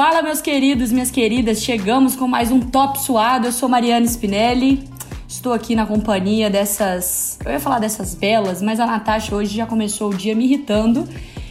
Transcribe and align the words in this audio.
Fala, 0.00 0.22
meus 0.22 0.40
queridos, 0.40 0.90
minhas 0.90 1.10
queridas, 1.10 1.62
chegamos 1.62 2.16
com 2.16 2.26
mais 2.26 2.50
um 2.50 2.58
Top 2.58 2.98
Suado. 2.98 3.46
Eu 3.46 3.52
sou 3.52 3.68
Mariana 3.68 4.06
Spinelli, 4.06 4.88
estou 5.28 5.52
aqui 5.52 5.74
na 5.74 5.84
companhia 5.84 6.48
dessas. 6.48 7.38
Eu 7.44 7.52
ia 7.52 7.60
falar 7.60 7.80
dessas 7.80 8.14
belas, 8.14 8.62
mas 8.62 8.80
a 8.80 8.86
Natasha 8.86 9.36
hoje 9.36 9.54
já 9.54 9.66
começou 9.66 10.08
o 10.08 10.14
dia 10.14 10.34
me 10.34 10.46
irritando. 10.46 11.06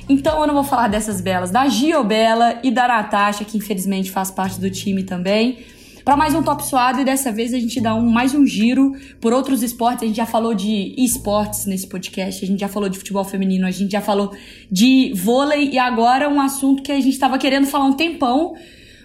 Então 0.10 0.42
eu 0.42 0.48
não 0.48 0.56
vou 0.56 0.64
falar 0.64 0.88
dessas 0.88 1.22
belas, 1.22 1.52
da 1.52 1.68
Giobela 1.68 2.58
e 2.64 2.72
da 2.72 2.88
Natasha, 2.88 3.46
que 3.46 3.56
infelizmente 3.56 4.10
faz 4.10 4.32
parte 4.32 4.60
do 4.60 4.72
time 4.72 5.04
também 5.04 5.60
para 6.10 6.18
mais 6.18 6.34
um 6.34 6.42
Top 6.42 6.66
Suado 6.66 7.02
e 7.02 7.06
dessa 7.06 7.32
vez 7.32 7.54
a 7.54 7.60
gente 7.60 7.80
dá 7.80 7.94
um, 7.94 8.10
mais 8.10 8.34
um 8.34 8.44
giro 8.44 8.94
por 9.22 9.32
outros 9.32 9.62
esportes. 9.62 10.02
A 10.02 10.08
gente 10.08 10.16
já 10.16 10.26
falou 10.26 10.56
de 10.56 10.96
esportes 10.98 11.68
nesse 11.68 11.88
podcast, 11.88 12.44
a 12.44 12.48
gente 12.48 12.60
já 12.60 12.68
falou 12.68 12.90
de 12.90 12.98
futebol 12.98 13.24
feminino, 13.24 13.68
a 13.68 13.70
gente 13.70 13.92
já 13.92 14.02
falou 14.02 14.36
de 14.72 15.14
vôlei 15.14 15.70
e 15.70 15.78
agora 15.78 16.28
um 16.28 16.42
assunto 16.42 16.82
que 16.82 16.92
a 16.92 16.96
gente 16.96 17.10
estava 17.10 17.38
querendo 17.38 17.68
falar 17.68 17.86
um 17.86 17.94
tempão, 17.94 18.56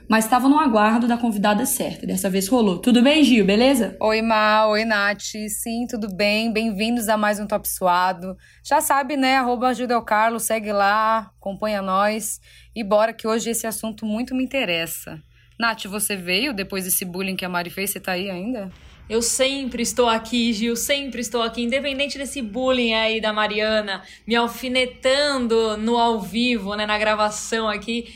mas 0.09 0.25
estava 0.25 0.49
no 0.49 0.59
aguardo 0.59 1.07
da 1.07 1.19
convidada 1.19 1.67
certa. 1.67 2.07
Dessa 2.07 2.31
vez 2.31 2.49
rolou. 2.49 2.79
Tudo 2.79 3.03
bem, 3.03 3.23
Gil? 3.23 3.45
Beleza? 3.45 3.99
Oi, 4.01 4.23
Ma. 4.23 4.67
Oi, 4.69 4.87
Nath. 4.87 5.35
Sim, 5.51 5.87
tudo 5.87 6.09
bem. 6.09 6.51
Bem-vindos 6.51 7.11
a 7.11 7.19
mais 7.19 7.39
um 7.39 7.47
Top 7.47 7.69
Suado. 7.69 8.35
Já 8.63 8.81
sabe, 8.81 9.15
né? 9.15 9.37
Arroba 9.37 9.73
Carlos, 10.07 10.45
segue 10.45 10.73
lá, 10.73 11.31
acompanha 11.39 11.83
nós. 11.83 12.41
E 12.75 12.83
bora 12.83 13.13
que 13.13 13.29
hoje 13.29 13.51
esse 13.51 13.67
assunto 13.67 14.07
muito 14.07 14.35
me 14.35 14.43
interessa. 14.43 15.21
Nath, 15.59 15.85
você 15.85 16.17
veio 16.17 16.53
depois 16.53 16.85
desse 16.85 17.05
bullying 17.05 17.37
que 17.37 17.45
a 17.45 17.49
Mari 17.49 17.71
fez? 17.71 17.91
Você 17.91 18.01
tá 18.01 18.13
aí 18.13 18.29
ainda? 18.29 18.73
Eu 19.09 19.21
sempre 19.21 19.83
estou 19.83 20.09
aqui, 20.09 20.53
Gil, 20.53 20.75
sempre 20.75 21.21
estou 21.21 21.43
aqui, 21.43 21.63
independente 21.63 22.17
desse 22.17 22.41
bullying 22.41 22.95
aí 22.95 23.21
da 23.21 23.33
Mariana, 23.33 24.03
me 24.27 24.35
alfinetando 24.35 25.77
no 25.77 25.99
ao 25.99 26.21
vivo, 26.21 26.75
né, 26.75 26.87
na 26.87 26.97
gravação 26.97 27.69
aqui. 27.69 28.13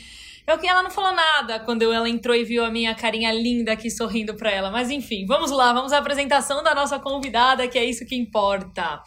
Eu 0.47 0.57
que 0.57 0.67
ela 0.67 0.81
não 0.81 0.89
falou 0.89 1.13
nada 1.13 1.59
quando 1.59 1.83
ela 1.93 2.09
entrou 2.09 2.35
e 2.35 2.43
viu 2.43 2.65
a 2.65 2.71
minha 2.71 2.95
carinha 2.95 3.31
linda 3.31 3.73
aqui 3.73 3.91
sorrindo 3.91 4.33
para 4.33 4.51
ela. 4.51 4.71
Mas 4.71 4.89
enfim, 4.89 5.27
vamos 5.27 5.51
lá, 5.51 5.71
vamos 5.71 5.93
à 5.93 5.99
apresentação 5.99 6.63
da 6.63 6.73
nossa 6.73 6.97
convidada, 6.97 7.67
que 7.67 7.77
é 7.77 7.85
isso 7.85 8.03
que 8.03 8.15
importa. 8.15 8.99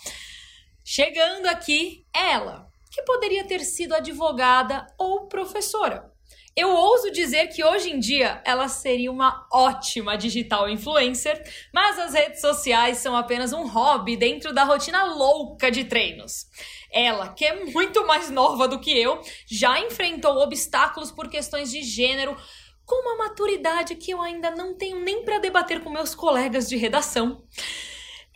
Chegando 0.85 1.47
aqui, 1.47 2.05
ela, 2.15 2.69
que 2.93 3.03
poderia 3.03 3.43
ter 3.43 3.59
sido 3.59 3.93
advogada 3.93 4.87
ou 4.97 5.27
professora. 5.27 6.12
Eu 6.55 6.69
ouso 6.69 7.11
dizer 7.11 7.47
que 7.49 7.65
hoje 7.65 7.91
em 7.91 7.99
dia 7.99 8.43
ela 8.45 8.69
seria 8.69 9.11
uma 9.11 9.47
ótima 9.51 10.19
digital 10.19 10.69
influencer, 10.69 11.43
mas 11.73 11.99
as 11.99 12.13
redes 12.13 12.43
sociais 12.43 12.99
são 12.99 13.17
apenas 13.17 13.55
um 13.55 13.67
hobby 13.67 14.19
dentro 14.19 14.53
da 14.53 14.63
rotina 14.63 15.03
louca 15.05 15.71
de 15.71 15.85
treinos. 15.85 16.47
Ela, 16.93 17.31
que 17.31 17.47
é 17.47 17.65
muito 17.65 18.07
mais 18.07 18.29
nova 18.29 18.69
do 18.69 18.79
que 18.79 18.91
eu, 18.91 19.23
já 19.51 19.81
enfrentou 19.81 20.37
obstáculos 20.43 21.11
por 21.11 21.31
questões 21.31 21.71
de 21.71 21.83
gênero 21.83 22.37
com 22.85 22.97
uma 22.97 23.29
maturidade 23.29 23.95
que 23.95 24.11
eu 24.11 24.21
ainda 24.21 24.51
não 24.51 24.77
tenho 24.77 25.01
nem 25.01 25.25
para 25.25 25.39
debater 25.39 25.81
com 25.81 25.89
meus 25.89 26.15
colegas 26.15 26.69
de 26.69 26.77
redação. 26.77 27.43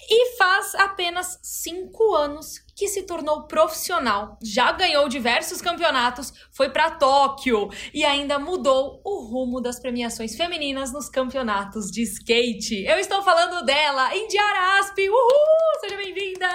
E 0.08 0.36
faz 0.38 0.74
apenas 0.74 1.38
cinco 1.42 2.14
anos 2.14 2.64
que 2.76 2.88
se 2.88 3.04
tornou 3.04 3.44
profissional, 3.44 4.38
já 4.42 4.70
ganhou 4.70 5.08
diversos 5.08 5.62
campeonatos, 5.62 6.30
foi 6.52 6.68
para 6.68 6.90
Tóquio 6.90 7.70
e 7.94 8.04
ainda 8.04 8.38
mudou 8.38 9.00
o 9.02 9.24
rumo 9.24 9.62
das 9.62 9.80
premiações 9.80 10.36
femininas 10.36 10.92
nos 10.92 11.08
campeonatos 11.08 11.90
de 11.90 12.02
skate. 12.02 12.84
Eu 12.84 12.98
estou 12.98 13.22
falando 13.22 13.64
dela, 13.64 14.14
Indiara 14.14 14.78
Asp. 14.78 14.98
Uhul! 14.98 15.80
Seja 15.80 15.96
bem-vinda! 15.96 16.46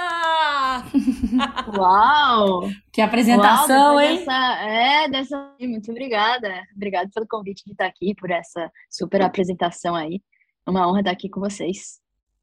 Uau! 1.75 2.69
Que 2.93 3.01
apresentação, 3.01 3.95
Uau, 3.95 3.99
hein? 4.01 4.19
Dessa, 4.19 4.63
é, 4.63 5.09
dessa. 5.09 5.55
Muito 5.59 5.89
obrigada. 5.89 6.63
Obrigada 6.75 7.09
pelo 7.11 7.25
convite 7.27 7.63
de 7.65 7.71
estar 7.71 7.87
aqui, 7.87 8.13
por 8.13 8.29
essa 8.29 8.71
super 8.91 9.23
apresentação 9.23 9.95
aí. 9.95 10.21
Uma 10.67 10.87
honra 10.87 10.99
estar 10.99 11.11
aqui 11.11 11.29
com 11.29 11.39
vocês. 11.39 11.99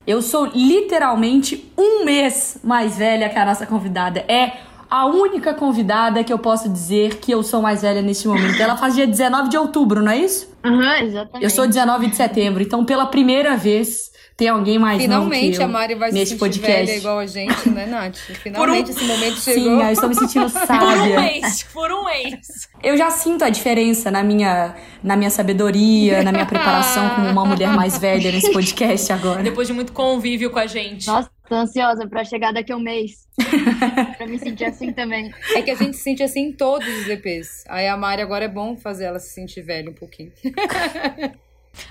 Eu 0.06 0.22
sou 0.22 0.46
literalmente 0.46 1.70
um 1.76 2.02
mês 2.02 2.58
mais 2.64 2.96
velha 2.96 3.28
que 3.28 3.38
a 3.38 3.44
nossa 3.44 3.66
convidada. 3.66 4.20
É 4.20 4.52
a 4.90 5.04
única 5.04 5.52
convidada 5.52 6.24
que 6.24 6.32
eu 6.32 6.38
posso 6.38 6.66
dizer 6.66 7.16
que 7.16 7.30
eu 7.30 7.42
sou 7.42 7.60
mais 7.60 7.82
velha 7.82 8.00
neste 8.00 8.26
momento. 8.26 8.58
Ela 8.58 8.74
faz 8.74 8.94
dia 8.94 9.06
19 9.06 9.50
de 9.50 9.58
outubro, 9.58 10.02
não 10.02 10.10
é 10.10 10.16
isso? 10.16 10.50
Uhum, 10.64 10.92
exatamente. 11.02 11.44
Eu 11.44 11.50
sou 11.50 11.66
19 11.66 12.06
de 12.06 12.16
setembro. 12.16 12.62
Então, 12.62 12.86
pela 12.86 13.04
primeira 13.04 13.54
vez, 13.54 14.10
tem 14.38 14.46
alguém 14.46 14.78
mais 14.78 15.02
Finalmente 15.02 15.46
novo 15.46 15.56
que 15.56 15.62
eu 15.62 15.64
a 15.64 15.68
Mari 15.68 15.94
vai 15.96 16.10
se 16.10 16.14
nesse 16.14 16.30
sentir 16.38 16.38
podcast. 16.38 16.86
velha 16.86 16.96
igual 16.96 17.18
a 17.18 17.26
gente, 17.26 17.68
né, 17.70 17.86
Nath? 17.86 18.16
Finalmente 18.40 18.86
um- 18.88 18.94
esse 18.94 19.04
momento 19.04 19.36
Sim, 19.36 19.52
chegou. 19.54 19.82
eu 19.82 19.90
estou 19.90 20.08
me 20.08 20.14
sentindo 20.14 20.46
Por 20.48 20.62
um 20.62 20.66
sábia. 20.66 21.20
mês, 21.20 21.62
por 21.64 21.90
um 21.90 22.04
mês. 22.04 22.38
Eu 22.80 22.96
já 22.96 23.10
sinto 23.10 23.42
a 23.44 23.50
diferença 23.50 24.12
na 24.12 24.22
minha, 24.22 24.76
na 25.02 25.16
minha 25.16 25.28
sabedoria, 25.28 26.22
na 26.22 26.30
minha 26.30 26.46
preparação 26.46 27.10
como 27.16 27.26
uma 27.28 27.44
mulher 27.44 27.70
mais 27.70 27.98
velha 27.98 28.30
nesse 28.30 28.52
podcast 28.52 29.12
agora. 29.12 29.42
Depois 29.42 29.66
de 29.66 29.74
muito 29.74 29.92
convívio 29.92 30.50
com 30.52 30.60
a 30.60 30.68
gente. 30.68 31.08
Nossa, 31.08 31.28
tô 31.48 31.56
ansiosa 31.56 32.06
pra 32.06 32.22
chegar 32.24 32.52
daqui 32.52 32.70
a 32.70 32.76
um 32.76 32.80
mês. 32.80 33.26
pra 34.16 34.24
me 34.24 34.38
sentir 34.38 34.66
assim 34.66 34.92
também. 34.92 35.34
É 35.56 35.62
que 35.62 35.70
a 35.72 35.74
gente 35.74 35.96
se 35.96 36.02
sente 36.04 36.22
assim 36.22 36.42
em 36.50 36.52
todos 36.52 36.86
os 36.86 37.08
EPs. 37.08 37.64
Aí 37.68 37.88
a 37.88 37.96
Mari 37.96 38.22
agora 38.22 38.44
é 38.44 38.48
bom 38.48 38.76
fazer 38.76 39.06
ela 39.06 39.18
se 39.18 39.30
sentir 39.34 39.62
velha 39.62 39.90
um 39.90 39.94
pouquinho. 39.94 40.30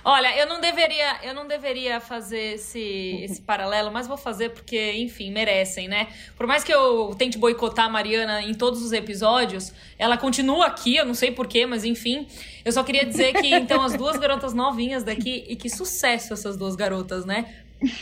Olha, 0.04 0.36
eu 0.38 0.48
não 0.48 0.60
deveria, 0.60 1.20
eu 1.24 1.34
não 1.34 1.48
deveria 1.48 2.00
fazer 2.00 2.56
esse, 2.56 3.20
esse 3.24 3.42
paralelo, 3.42 3.92
mas 3.92 4.08
vou 4.08 4.18
fazer 4.18 4.50
porque, 4.50 4.94
enfim, 4.94 5.32
merecem, 5.32 5.88
né? 5.88 6.08
Por 6.36 6.46
mais 6.46 6.64
que 6.64 6.74
eu 6.74 7.16
tente 7.18 7.38
boicotar 7.38 7.86
a 7.86 7.90
Mariana 7.90 8.42
em 8.42 8.54
todos 8.54 8.84
os 8.84 8.92
episódios, 8.92 9.74
ela 9.98 10.18
continua 10.18 10.68
aqui, 10.68 10.96
eu 10.96 11.06
não 11.06 11.14
sei 11.14 11.32
porquê, 11.32 11.66
mas 11.66 11.84
enfim. 11.84 12.28
Eu 12.64 12.72
só 12.72 12.84
queria 12.84 13.06
dizer 13.06 13.34
que, 13.34 13.54
então, 13.54 13.82
as 13.82 13.94
duas 13.94 14.18
garotas 14.18 14.54
novinhas 14.54 15.04
daqui, 15.04 15.46
e 15.48 15.56
que 15.56 15.70
sucesso 15.70 16.34
essas 16.34 16.58
duas 16.58 16.76
garotas, 16.76 17.26
né? 17.26 17.54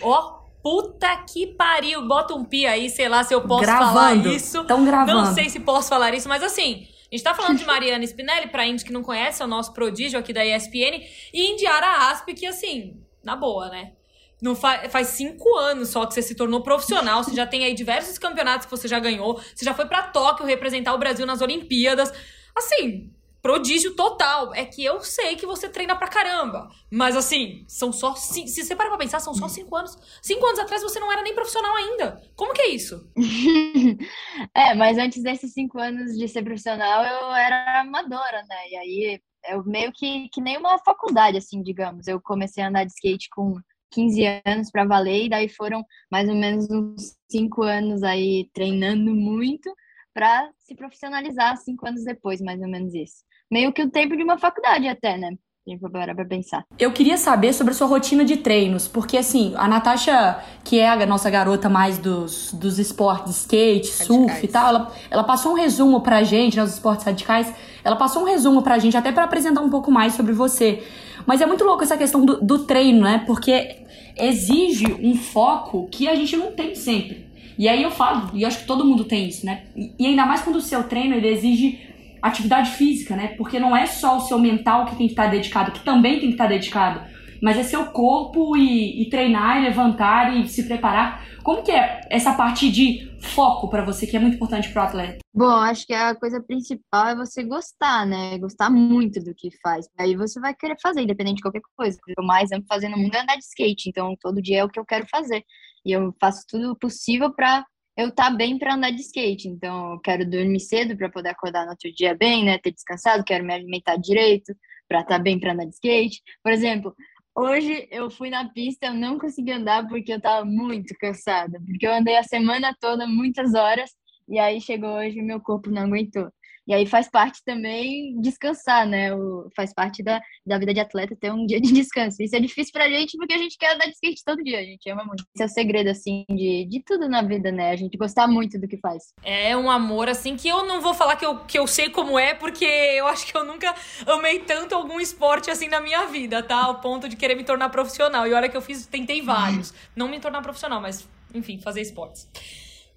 Ó, 0.02 0.40
puta 0.64 1.16
que 1.18 1.46
pariu, 1.46 2.08
bota 2.08 2.34
um 2.34 2.44
pi 2.44 2.66
aí, 2.66 2.90
sei 2.90 3.08
lá 3.08 3.24
se 3.24 3.34
eu 3.34 3.42
posso 3.42 3.66
falar 3.66 4.16
Gravando. 4.16 4.30
isso. 4.32 4.62
Estão 4.62 4.84
gravando. 4.84 5.22
Não 5.22 5.34
sei 5.34 5.50
se 5.50 5.60
posso 5.60 5.90
falar 5.90 6.14
isso, 6.14 6.28
mas 6.28 6.42
assim, 6.42 6.88
a 7.16 7.18
gente 7.18 7.24
tá 7.24 7.34
falando 7.34 7.58
de 7.58 7.66
Mariana 7.66 8.04
Spinelli, 8.04 8.48
pra 8.48 8.66
Indy 8.66 8.84
que 8.84 8.92
não 8.94 9.02
conhece, 9.02 9.42
é 9.42 9.46
o 9.46 9.48
nosso 9.48 9.74
prodígio 9.74 10.20
aqui 10.20 10.34
da 10.34 10.46
ESPN, 10.46 11.02
e 11.34 11.52
Indiara 11.52 12.10
Asp, 12.10 12.28
que 12.34 12.46
assim, 12.46 13.00
na 13.24 13.36
boa, 13.36 13.70
né? 13.70 13.94
Não 14.42 14.54
fa 14.54 14.90
faz 14.90 15.08
cinco 15.08 15.56
anos 15.56 15.90
só 15.90 16.06
que 16.06 16.14
você 16.14 16.22
se 16.22 16.36
tornou 16.36 16.62
profissional, 16.62 17.24
você 17.24 17.34
já 17.34 17.48
tem 17.48 17.64
aí 17.64 17.74
diversos 17.74 18.18
campeonatos 18.18 18.66
que 18.66 18.72
você 18.72 18.88
já 18.88 19.00
ganhou, 19.00 19.42
você 19.56 19.64
já 19.64 19.74
foi 19.74 19.86
pra 19.86 20.04
Tóquio 20.04 20.46
representar 20.46 20.94
o 20.94 20.98
Brasil 20.98 21.26
nas 21.26 21.42
Olimpíadas. 21.42 22.12
Assim, 22.54 23.12
prodígio 23.46 23.96
total. 23.96 24.56
É 24.56 24.66
que 24.66 24.84
eu 24.84 25.02
sei 25.02 25.36
que 25.36 25.46
você 25.46 25.70
treina 25.70 25.96
pra 25.96 26.08
caramba. 26.08 26.68
Mas 26.92 27.16
assim, 27.16 27.64
são 27.68 27.92
só. 27.94 28.16
ci- 28.16 28.48
Se 28.48 28.64
você 28.64 28.76
parar 28.76 28.90
pra 28.90 28.98
pensar, 28.98 29.20
são 29.20 29.36
só 29.36 29.48
cinco 29.48 29.76
anos. 29.76 29.96
Cinco 30.20 30.44
anos 30.48 30.58
atrás 30.58 30.82
você 30.82 31.00
não 31.00 31.12
era 31.12 31.22
nem 31.22 31.36
profissional 31.36 31.76
ainda. 31.76 32.20
Como 32.36 32.54
que 32.54 32.62
é 32.64 32.70
isso? 32.70 33.08
é, 34.52 34.74
mas 34.74 34.98
antes 34.98 35.22
desses 35.22 35.54
cinco 35.54 35.78
anos 35.80 36.18
de 36.18 36.28
ser 36.28 36.42
profissional, 36.44 37.04
eu 37.04 37.32
era 37.36 37.82
amadora, 37.82 38.42
né? 38.50 38.70
E 38.72 38.76
aí, 38.78 39.22
eu 39.50 39.64
meio 39.64 39.92
que, 39.94 40.28
que 40.30 40.42
nem 40.42 40.58
uma 40.58 40.80
faculdade, 40.80 41.38
assim, 41.38 41.62
digamos. 41.62 42.08
Eu 42.08 42.20
comecei 42.20 42.64
a 42.64 42.70
andar 42.70 42.84
de 42.84 42.94
skate 42.94 43.30
com 43.30 43.54
15 43.92 44.24
anos 44.44 44.72
para 44.72 44.86
valer, 44.86 45.26
e 45.26 45.30
daí 45.30 45.48
foram 45.50 45.84
mais 46.12 46.28
ou 46.28 46.34
menos 46.36 46.68
uns 46.72 47.16
cinco 47.30 47.62
anos 47.62 48.02
aí 48.02 48.50
treinando 48.56 49.14
muito 49.14 49.72
para 50.16 50.50
se 50.58 50.74
profissionalizar 50.76 51.56
cinco 51.58 51.88
anos 51.88 52.04
depois, 52.04 52.42
mais 52.42 52.60
ou 52.60 52.68
menos 52.68 52.92
isso. 52.96 53.24
Meio 53.56 53.72
que 53.72 53.82
o 53.82 53.90
tempo 53.90 54.18
de 54.18 54.22
uma 54.22 54.38
faculdade 54.38 54.86
até, 54.86 55.18
né? 55.18 55.30
Se 55.30 55.70
a 55.70 55.72
gente 55.72 55.80
for 55.80 55.90
parar 55.90 56.14
pra 56.14 56.26
pensar. 56.26 56.66
Eu 56.78 56.92
queria 56.92 57.16
saber 57.16 57.54
sobre 57.54 57.72
a 57.72 57.74
sua 57.74 57.88
rotina 57.88 58.26
de 58.26 58.36
treinos, 58.36 58.86
porque 58.86 59.16
assim, 59.16 59.54
a 59.56 59.66
Natasha, 59.66 60.44
que 60.62 60.78
é 60.78 60.90
a 60.90 61.06
nossa 61.06 61.30
garota 61.30 61.70
mais 61.70 61.98
dos, 61.98 62.52
dos 62.52 62.78
esportes, 62.80 63.38
skate, 63.44 63.88
surf 63.88 64.28
Radicais. 64.28 64.44
e 64.44 64.48
tal, 64.50 64.68
ela, 64.68 64.94
ela 65.10 65.24
passou 65.24 65.54
um 65.54 65.56
resumo 65.56 66.02
pra 66.02 66.22
gente, 66.22 66.58
né, 66.58 66.64
os 66.64 66.74
esportes 66.74 67.06
radicais, 67.06 67.50
ela 67.82 67.96
passou 67.96 68.24
um 68.24 68.26
resumo 68.26 68.62
pra 68.62 68.78
gente, 68.78 68.98
até 68.98 69.10
pra 69.14 69.24
apresentar 69.24 69.62
um 69.62 69.70
pouco 69.70 69.90
mais 69.90 70.16
sobre 70.16 70.34
você. 70.34 70.84
Mas 71.26 71.40
é 71.40 71.46
muito 71.46 71.64
louco 71.64 71.82
essa 71.82 71.96
questão 71.96 72.26
do, 72.26 72.42
do 72.42 72.66
treino, 72.66 73.04
né? 73.04 73.24
Porque 73.26 73.86
exige 74.18 74.86
um 75.02 75.16
foco 75.16 75.88
que 75.90 76.10
a 76.10 76.16
gente 76.16 76.36
não 76.36 76.52
tem 76.52 76.76
sempre. 76.76 77.26
E 77.58 77.70
aí 77.70 77.82
eu 77.82 77.90
falo, 77.90 78.32
e 78.34 78.42
eu 78.42 78.50
acho 78.50 78.60
que 78.60 78.68
todo 78.68 78.84
mundo 78.84 79.06
tem 79.06 79.30
isso, 79.30 79.46
né? 79.46 79.64
E 79.74 79.94
e 79.98 80.08
ainda 80.08 80.26
mais 80.26 80.42
quando 80.42 80.58
o 80.58 80.62
seu 80.62 80.84
treino 80.84 81.16
ele 81.16 81.30
exige 81.30 81.95
atividade 82.28 82.72
física, 82.72 83.16
né? 83.16 83.30
Porque 83.38 83.60
não 83.60 83.76
é 83.76 83.86
só 83.86 84.18
o 84.18 84.22
seu 84.22 84.40
mental 84.40 84.86
que 84.86 84.96
tem 84.96 85.08
que 85.08 85.14
estar 85.14 85.28
dedicado, 85.28 85.72
que 85.72 85.84
também 85.84 86.20
tem 86.20 86.30
que 86.30 86.36
estar 86.36 86.48
dedicado, 86.48 87.02
mas 87.42 87.58
é 87.58 87.64
seu 87.64 87.86
corpo 87.88 88.56
e, 88.58 89.04
e 89.04 89.10
treinar, 89.10 89.58
e 89.58 89.66
levantar 89.66 90.36
e 90.36 90.48
se 90.48 90.64
preparar. 90.64 91.26
Como 91.44 91.62
que 91.62 91.72
é 91.72 92.02
essa 92.10 92.34
parte 92.34 92.72
de 92.72 93.12
foco 93.22 93.70
pra 93.70 93.86
você, 93.86 94.08
que 94.08 94.18
é 94.18 94.20
muito 94.20 94.36
importante 94.36 94.70
pro 94.70 94.82
atleta? 94.82 95.20
Bom, 95.32 95.52
acho 95.52 95.86
que 95.86 95.94
a 95.94 96.16
coisa 96.16 96.42
principal 96.42 97.10
é 97.10 97.16
você 97.16 97.44
gostar, 97.44 98.06
né? 98.06 98.38
Gostar 98.40 98.72
muito 98.72 99.24
do 99.24 99.36
que 99.36 99.50
faz. 99.62 99.88
Aí 100.00 100.16
você 100.16 100.40
vai 100.40 100.56
querer 100.56 100.78
fazer, 100.82 101.02
independente 101.02 101.38
de 101.38 101.42
qualquer 101.44 101.62
coisa. 101.78 102.00
O 102.08 102.12
eu 102.20 102.26
mais 102.26 102.52
amo 102.52 102.64
fazer 102.68 102.90
no 102.90 102.98
mundo 102.98 103.14
é 103.14 103.22
andar 103.22 103.36
de 103.36 103.44
skate. 103.44 103.90
Então, 103.90 104.16
todo 104.20 104.42
dia 104.42 104.60
é 104.60 104.64
o 104.64 104.70
que 104.70 104.80
eu 104.80 104.86
quero 104.86 105.06
fazer. 105.08 105.44
E 105.86 105.92
eu 105.92 106.16
faço 106.20 106.44
tudo 106.50 106.76
possível 106.76 107.32
para 107.32 107.64
eu 107.98 108.10
estar 108.10 108.30
bem 108.32 108.58
para 108.58 108.76
andar 108.76 108.92
de 108.92 109.02
skate. 109.02 109.48
Então, 109.48 109.94
eu 109.94 110.00
quero 110.00 110.30
dormir 110.30 110.60
cedo 110.60 110.98
para 110.98 111.10
poder 111.10 111.30
acordar 111.30 111.66
no 111.66 111.72
outro 111.72 111.92
dia 111.94 112.16
bem, 112.16 112.44
né? 112.44 112.58
Ter 112.58 112.72
descansado, 112.72 113.24
quero 113.24 113.44
me 113.44 113.54
alimentar 113.54 113.96
direito, 113.98 114.54
para 114.88 115.02
estar 115.02 115.18
tá 115.18 115.24
bem 115.24 115.40
para 115.40 115.54
andar 115.54 115.66
de 115.66 115.74
skate. 115.74 116.22
Por 116.44 116.52
exemplo, 116.52 116.96
hoje 117.36 117.88
eu 117.92 118.10
fui 118.10 118.30
na 118.30 118.50
pista, 118.50 118.88
eu 118.88 118.94
não 118.94 119.18
consegui 119.20 119.52
andar 119.52 119.88
porque 119.88 120.12
eu 120.12 120.18
estava 120.18 120.46
muito 120.46 120.94
cansada, 121.00 121.60
porque 121.66 121.88
eu 121.88 121.94
andei 121.94 122.18
a 122.18 122.24
semana 122.24 122.76
toda, 122.80 123.08
muitas 123.08 123.54
horas, 123.54 123.92
e 124.28 124.40
aí 124.40 124.60
chegou 124.60 124.90
hoje 124.90 125.20
e 125.20 125.24
meu 125.24 125.40
corpo 125.40 125.70
não 125.70 125.84
aguentou. 125.84 126.32
E 126.68 126.74
aí 126.74 126.86
faz 126.86 127.08
parte 127.08 127.44
também 127.46 128.20
descansar, 128.20 128.88
né? 128.88 129.14
O, 129.14 129.50
faz 129.56 129.74
parte 129.74 130.02
da, 130.02 130.22
da 130.46 130.58
vida 130.58 130.74
de 130.74 130.80
atleta 130.80 131.16
ter 131.16 131.32
um 131.32 131.46
dia 131.48 131.62
de 131.62 131.72
descanso. 131.72 132.22
Isso 132.22 132.36
é 132.36 132.40
difícil 132.40 132.74
pra 132.74 132.90
gente 132.90 133.18
porque 133.18 133.34
a 133.34 133.38
gente 133.38 133.58
quer 133.58 133.76
andar 133.76 133.86
de 133.86 133.92
skate 133.92 134.24
todo 134.26 134.44
dia, 134.44 134.60
a 134.60 134.64
gente 134.64 134.90
ama 134.90 135.06
muito. 135.06 135.24
Esse 135.34 135.44
é 135.44 135.46
o 135.46 135.50
segredo, 135.50 135.90
assim, 135.90 136.26
de, 136.30 136.66
de 136.66 136.84
tudo 136.84 137.08
na 137.08 137.22
vida, 137.22 137.52
né? 137.52 137.72
A 137.72 137.76
gente 137.76 137.98
gostar 137.98 138.28
muito 138.28 138.60
do 138.60 138.68
que 138.68 138.78
faz. 138.78 139.14
É 139.24 139.56
um 139.56 139.70
amor, 139.70 140.10
assim, 140.10 140.36
que 140.36 140.48
eu 140.48 140.66
não 140.66 140.82
vou 140.82 140.94
falar 140.94 141.16
que 141.16 141.26
eu, 141.26 141.40
que 141.46 141.58
eu 141.58 141.68
sei 141.68 141.90
como 141.90 142.18
é, 142.18 142.34
porque 142.34 142.66
eu 142.66 143.08
acho 143.08 143.26
que 143.28 143.38
eu 143.38 143.44
nunca 143.44 143.74
amei 144.08 144.40
tanto 144.40 144.74
algum 144.74 145.00
esporte 145.00 145.52
assim 145.52 145.68
na 145.68 145.80
minha 145.80 146.06
vida, 146.08 146.42
tá? 146.42 146.64
Ao 146.64 146.82
ponto 146.82 147.08
de 147.08 147.16
querer 147.16 147.36
me 147.36 147.44
tornar 147.44 147.70
profissional. 147.70 148.28
E 148.28 148.34
olha 148.34 148.50
que 148.50 148.58
eu 148.58 148.62
fiz, 148.62 148.86
tentei 148.86 149.22
vários. 149.22 149.74
Não 149.96 150.08
me 150.08 150.20
tornar 150.20 150.42
profissional, 150.42 150.82
mas, 150.82 151.08
enfim, 151.34 151.60
fazer 151.60 151.82
esportes. 151.82 152.28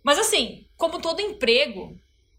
Mas 0.02 0.18
assim, 0.18 0.66
como 0.76 1.00
todo 1.00 1.20
emprego, 1.20 1.98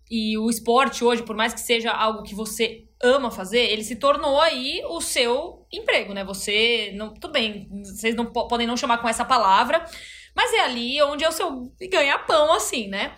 e 0.09 0.38
o 0.38 0.50
esporte 0.50 1.03
hoje, 1.03 1.23
por 1.23 1.35
mais 1.35 1.53
que 1.53 1.59
seja 1.59 1.91
algo 1.91 2.23
que 2.23 2.33
você 2.33 2.85
ama 3.01 3.29
fazer, 3.31 3.69
ele 3.69 3.83
se 3.83 3.95
tornou 3.95 4.39
aí 4.41 4.81
o 4.85 5.00
seu 5.00 5.65
emprego, 5.71 6.13
né? 6.13 6.23
Você 6.23 6.91
não, 6.95 7.13
tudo 7.13 7.31
bem, 7.31 7.69
vocês 7.83 8.15
não 8.15 8.25
podem 8.25 8.67
não 8.67 8.75
chamar 8.75 8.97
com 8.97 9.07
essa 9.07 9.23
palavra, 9.23 9.85
mas 10.35 10.53
é 10.53 10.61
ali 10.61 11.01
onde 11.03 11.23
é 11.23 11.29
o 11.29 11.33
seu 11.33 11.71
ganha-pão 11.91 12.53
assim, 12.53 12.88
né? 12.88 13.15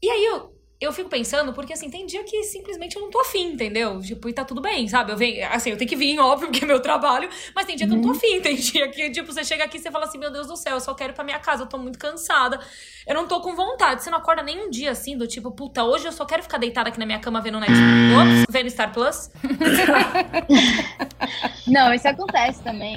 E 0.00 0.08
aí 0.08 0.24
eu 0.24 0.51
eu 0.82 0.92
fico 0.92 1.08
pensando, 1.08 1.52
porque 1.52 1.72
assim, 1.72 1.88
tem 1.88 2.06
dia 2.06 2.24
que 2.24 2.42
simplesmente 2.42 2.96
eu 2.96 3.02
não 3.02 3.10
tô 3.10 3.20
afim, 3.20 3.52
entendeu? 3.52 4.00
Tipo, 4.00 4.28
e 4.28 4.32
tá 4.32 4.44
tudo 4.44 4.60
bem, 4.60 4.88
sabe? 4.88 5.12
Eu 5.12 5.16
venho, 5.16 5.46
assim, 5.50 5.70
eu 5.70 5.76
tenho 5.76 5.88
que 5.88 5.96
vir, 5.96 6.18
óbvio, 6.18 6.48
porque 6.48 6.64
é 6.64 6.66
meu 6.66 6.80
trabalho, 6.80 7.28
mas 7.54 7.66
tem 7.66 7.76
dia 7.76 7.86
que 7.86 7.92
eu 7.92 7.96
não 7.96 8.02
tô 8.02 8.10
uhum. 8.10 8.16
afim, 8.16 8.40
tem 8.40 8.56
dia 8.56 8.88
que, 8.88 9.10
tipo, 9.10 9.32
você 9.32 9.44
chega 9.44 9.64
aqui 9.64 9.76
e 9.76 9.80
você 9.80 9.90
fala 9.90 10.04
assim, 10.04 10.18
meu 10.18 10.30
Deus 10.30 10.48
do 10.48 10.56
céu, 10.56 10.74
eu 10.74 10.80
só 10.80 10.94
quero 10.94 11.12
ir 11.12 11.14
pra 11.14 11.24
minha 11.24 11.38
casa, 11.38 11.62
eu 11.62 11.66
tô 11.66 11.78
muito 11.78 11.98
cansada, 11.98 12.60
eu 13.06 13.14
não 13.14 13.26
tô 13.26 13.40
com 13.40 13.54
vontade. 13.54 14.02
Você 14.02 14.10
não 14.10 14.18
acorda 14.18 14.42
nem 14.42 14.66
um 14.66 14.70
dia 14.70 14.90
assim, 14.90 15.16
do 15.16 15.26
tipo, 15.26 15.50
puta, 15.52 15.84
hoje 15.84 16.06
eu 16.06 16.12
só 16.12 16.24
quero 16.24 16.42
ficar 16.42 16.58
deitada 16.58 16.88
aqui 16.88 16.98
na 16.98 17.06
minha 17.06 17.20
cama 17.20 17.40
vendo 17.40 17.60
Netflix, 17.60 18.46
vendo 18.50 18.70
Star 18.70 18.92
Plus. 18.92 19.30
não, 21.66 21.94
isso 21.94 22.08
acontece 22.08 22.62
também. 22.62 22.96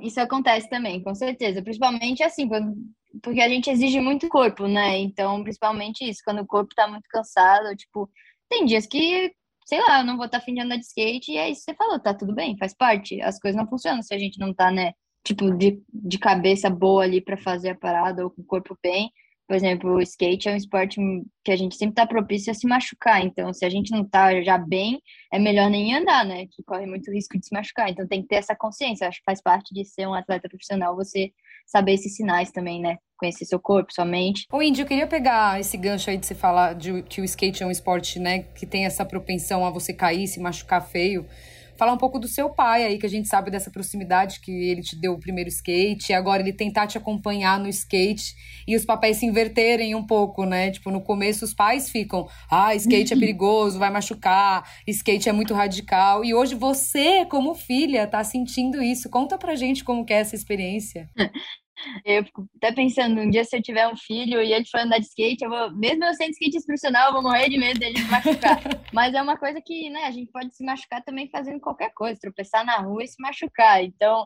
Isso 0.00 0.20
acontece 0.20 0.68
também, 0.68 1.02
com 1.02 1.14
certeza. 1.14 1.62
Principalmente 1.62 2.22
assim, 2.22 2.48
quando 2.48 2.74
porque 3.22 3.40
a 3.40 3.48
gente 3.48 3.70
exige 3.70 4.00
muito 4.00 4.28
corpo, 4.28 4.66
né? 4.66 4.98
Então, 4.98 5.42
principalmente 5.42 6.08
isso, 6.08 6.20
quando 6.24 6.40
o 6.40 6.46
corpo 6.46 6.74
tá 6.74 6.88
muito 6.88 7.08
cansado, 7.08 7.74
tipo, 7.76 8.10
tem 8.48 8.64
dias 8.64 8.86
que, 8.86 9.32
sei 9.66 9.80
lá, 9.80 10.00
eu 10.00 10.04
não 10.04 10.16
vou 10.16 10.26
estar 10.26 10.38
tá 10.38 10.42
afim 10.42 10.54
de 10.54 10.60
andar 10.60 10.76
de 10.76 10.84
skate, 10.84 11.32
e 11.32 11.36
é 11.38 11.50
isso 11.50 11.64
que 11.64 11.72
você 11.72 11.76
falou, 11.76 12.00
tá 12.00 12.14
tudo 12.14 12.34
bem, 12.34 12.56
faz 12.58 12.74
parte. 12.74 13.20
As 13.22 13.38
coisas 13.38 13.60
não 13.60 13.68
funcionam 13.68 14.02
se 14.02 14.14
a 14.14 14.18
gente 14.18 14.38
não 14.38 14.52
tá, 14.54 14.70
né, 14.70 14.92
tipo, 15.24 15.50
de, 15.56 15.82
de 15.92 16.18
cabeça 16.18 16.68
boa 16.70 17.04
ali 17.04 17.20
para 17.20 17.36
fazer 17.36 17.70
a 17.70 17.74
parada 17.74 18.24
ou 18.24 18.30
com 18.30 18.42
o 18.42 18.46
corpo 18.46 18.76
bem. 18.82 19.10
Por 19.46 19.54
exemplo, 19.56 19.96
o 19.96 20.00
skate 20.00 20.48
é 20.48 20.52
um 20.52 20.56
esporte 20.56 20.98
que 21.44 21.52
a 21.52 21.56
gente 21.56 21.76
sempre 21.76 21.94
tá 21.94 22.06
propício 22.06 22.50
a 22.50 22.54
se 22.54 22.66
machucar. 22.66 23.22
Então, 23.22 23.52
se 23.52 23.64
a 23.64 23.68
gente 23.68 23.90
não 23.90 24.02
tá 24.02 24.42
já 24.42 24.56
bem, 24.56 25.02
é 25.30 25.38
melhor 25.38 25.68
nem 25.68 25.94
andar, 25.94 26.24
né? 26.24 26.46
Que 26.46 26.62
corre 26.64 26.86
muito 26.86 27.12
risco 27.12 27.38
de 27.38 27.46
se 27.46 27.54
machucar. 27.54 27.90
Então, 27.90 28.08
tem 28.08 28.22
que 28.22 28.28
ter 28.28 28.36
essa 28.36 28.56
consciência. 28.56 29.06
Acho 29.06 29.18
que 29.18 29.24
faz 29.24 29.42
parte 29.42 29.74
de 29.74 29.84
ser 29.84 30.06
um 30.08 30.14
atleta 30.14 30.48
profissional 30.48 30.96
você 30.96 31.30
saber 31.66 31.94
esses 31.94 32.14
sinais 32.16 32.50
também, 32.50 32.80
né? 32.80 32.96
Conhecer 33.16 33.44
seu 33.44 33.60
corpo, 33.60 33.92
sua 33.92 34.04
mente. 34.04 34.46
Ô, 34.52 34.60
Indy, 34.60 34.82
eu 34.82 34.86
queria 34.86 35.06
pegar 35.06 35.60
esse 35.60 35.76
gancho 35.76 36.10
aí 36.10 36.16
de 36.16 36.26
você 36.26 36.34
falar 36.34 36.74
de 36.74 37.02
que 37.02 37.20
o 37.20 37.24
skate 37.24 37.62
é 37.62 37.66
um 37.66 37.70
esporte, 37.70 38.18
né, 38.18 38.40
que 38.54 38.66
tem 38.66 38.84
essa 38.84 39.04
propensão 39.04 39.64
a 39.64 39.70
você 39.70 39.92
cair, 39.92 40.26
se 40.26 40.40
machucar 40.40 40.86
feio. 40.86 41.26
Falar 41.76 41.92
um 41.92 41.98
pouco 41.98 42.18
do 42.18 42.28
seu 42.28 42.50
pai 42.50 42.84
aí, 42.84 42.98
que 42.98 43.06
a 43.06 43.10
gente 43.10 43.28
sabe 43.28 43.50
dessa 43.50 43.70
proximidade 43.70 44.40
que 44.40 44.52
ele 44.52 44.80
te 44.80 44.94
deu 44.94 45.12
o 45.12 45.18
primeiro 45.18 45.48
skate, 45.48 46.12
e 46.12 46.14
agora 46.14 46.42
ele 46.42 46.52
tentar 46.52 46.86
te 46.86 46.96
acompanhar 46.96 47.58
no 47.58 47.68
skate 47.68 48.34
e 48.66 48.76
os 48.76 48.84
papéis 48.84 49.16
se 49.18 49.26
inverterem 49.26 49.94
um 49.94 50.06
pouco, 50.06 50.44
né? 50.44 50.70
Tipo, 50.70 50.90
no 50.90 51.00
começo 51.00 51.44
os 51.44 51.52
pais 51.52 51.90
ficam, 51.90 52.28
ah, 52.50 52.74
skate 52.74 53.12
é 53.12 53.16
perigoso, 53.18 53.78
vai 53.78 53.90
machucar, 53.90 54.68
skate 54.86 55.28
é 55.28 55.32
muito 55.32 55.54
radical. 55.54 56.24
E 56.24 56.32
hoje 56.32 56.54
você, 56.54 57.24
como 57.26 57.54
filha, 57.54 58.06
tá 58.06 58.22
sentindo 58.22 58.82
isso. 58.82 59.10
Conta 59.10 59.36
pra 59.36 59.54
gente 59.54 59.82
como 59.82 60.04
é 60.08 60.14
essa 60.14 60.34
experiência. 60.34 61.10
Eu 62.04 62.24
fico 62.24 62.48
até 62.56 62.72
pensando, 62.72 63.20
um 63.20 63.30
dia 63.30 63.44
se 63.44 63.56
eu 63.56 63.62
tiver 63.62 63.88
um 63.88 63.96
filho 63.96 64.40
e 64.42 64.52
ele 64.52 64.64
for 64.64 64.80
andar 64.80 64.98
de 64.98 65.06
skate, 65.06 65.44
eu 65.44 65.50
vou, 65.50 65.70
mesmo 65.72 66.04
eu 66.04 66.14
sendo 66.14 66.30
skate 66.30 66.64
profissional, 66.64 67.08
eu 67.08 67.12
vou 67.14 67.22
morrer 67.22 67.48
de 67.48 67.58
medo 67.58 67.78
dele 67.78 67.98
me 67.98 68.10
machucar. 68.10 68.60
Mas 68.92 69.14
é 69.14 69.20
uma 69.20 69.36
coisa 69.36 69.60
que, 69.60 69.90
né, 69.90 70.04
a 70.04 70.10
gente 70.10 70.30
pode 70.30 70.54
se 70.54 70.64
machucar 70.64 71.02
também 71.02 71.28
fazendo 71.28 71.60
qualquer 71.60 71.92
coisa, 71.94 72.20
tropeçar 72.20 72.64
na 72.64 72.78
rua 72.78 73.02
e 73.02 73.08
se 73.08 73.20
machucar. 73.20 73.82
Então, 73.82 74.24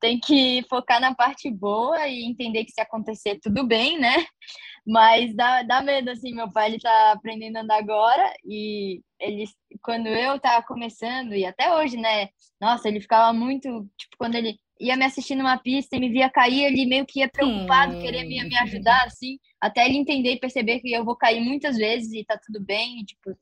tem 0.00 0.18
que 0.18 0.64
focar 0.68 1.00
na 1.00 1.14
parte 1.14 1.50
boa 1.50 2.06
e 2.08 2.24
entender 2.24 2.64
que 2.64 2.72
se 2.72 2.80
acontecer, 2.80 3.38
tudo 3.40 3.66
bem, 3.66 3.98
né? 3.98 4.26
Mas 4.86 5.34
dá, 5.34 5.62
dá 5.62 5.82
medo, 5.82 6.10
assim, 6.10 6.34
meu 6.34 6.50
pai, 6.50 6.68
ele 6.68 6.80
tá 6.80 7.12
aprendendo 7.12 7.56
a 7.56 7.60
andar 7.60 7.78
agora 7.78 8.32
e 8.44 9.02
ele, 9.20 9.44
quando 9.82 10.06
eu 10.06 10.38
tava 10.40 10.64
começando, 10.64 11.34
e 11.34 11.44
até 11.44 11.74
hoje, 11.74 11.96
né? 11.96 12.28
Nossa, 12.60 12.88
ele 12.88 13.00
ficava 13.00 13.32
muito, 13.32 13.68
tipo, 13.98 14.16
quando 14.16 14.36
ele 14.36 14.58
ia 14.80 14.96
me 14.96 15.04
assistir 15.04 15.34
numa 15.34 15.58
pista 15.58 15.96
e 15.96 16.00
me 16.00 16.08
via 16.08 16.30
cair, 16.30 16.64
ele 16.64 16.86
meio 16.86 17.06
que 17.06 17.20
ia 17.20 17.28
preocupado, 17.28 17.96
hum. 17.96 18.00
querer 18.00 18.24
me, 18.24 18.42
me 18.44 18.56
ajudar, 18.58 19.04
assim, 19.04 19.38
até 19.60 19.86
ele 19.86 19.96
entender 19.98 20.32
e 20.32 20.40
perceber 20.40 20.80
que 20.80 20.92
eu 20.92 21.04
vou 21.04 21.16
cair 21.16 21.40
muitas 21.40 21.76
vezes 21.76 22.12
e 22.12 22.24
tá 22.24 22.38
tudo 22.38 22.64
bem, 22.64 23.00
e, 23.00 23.04
tipo, 23.04 23.36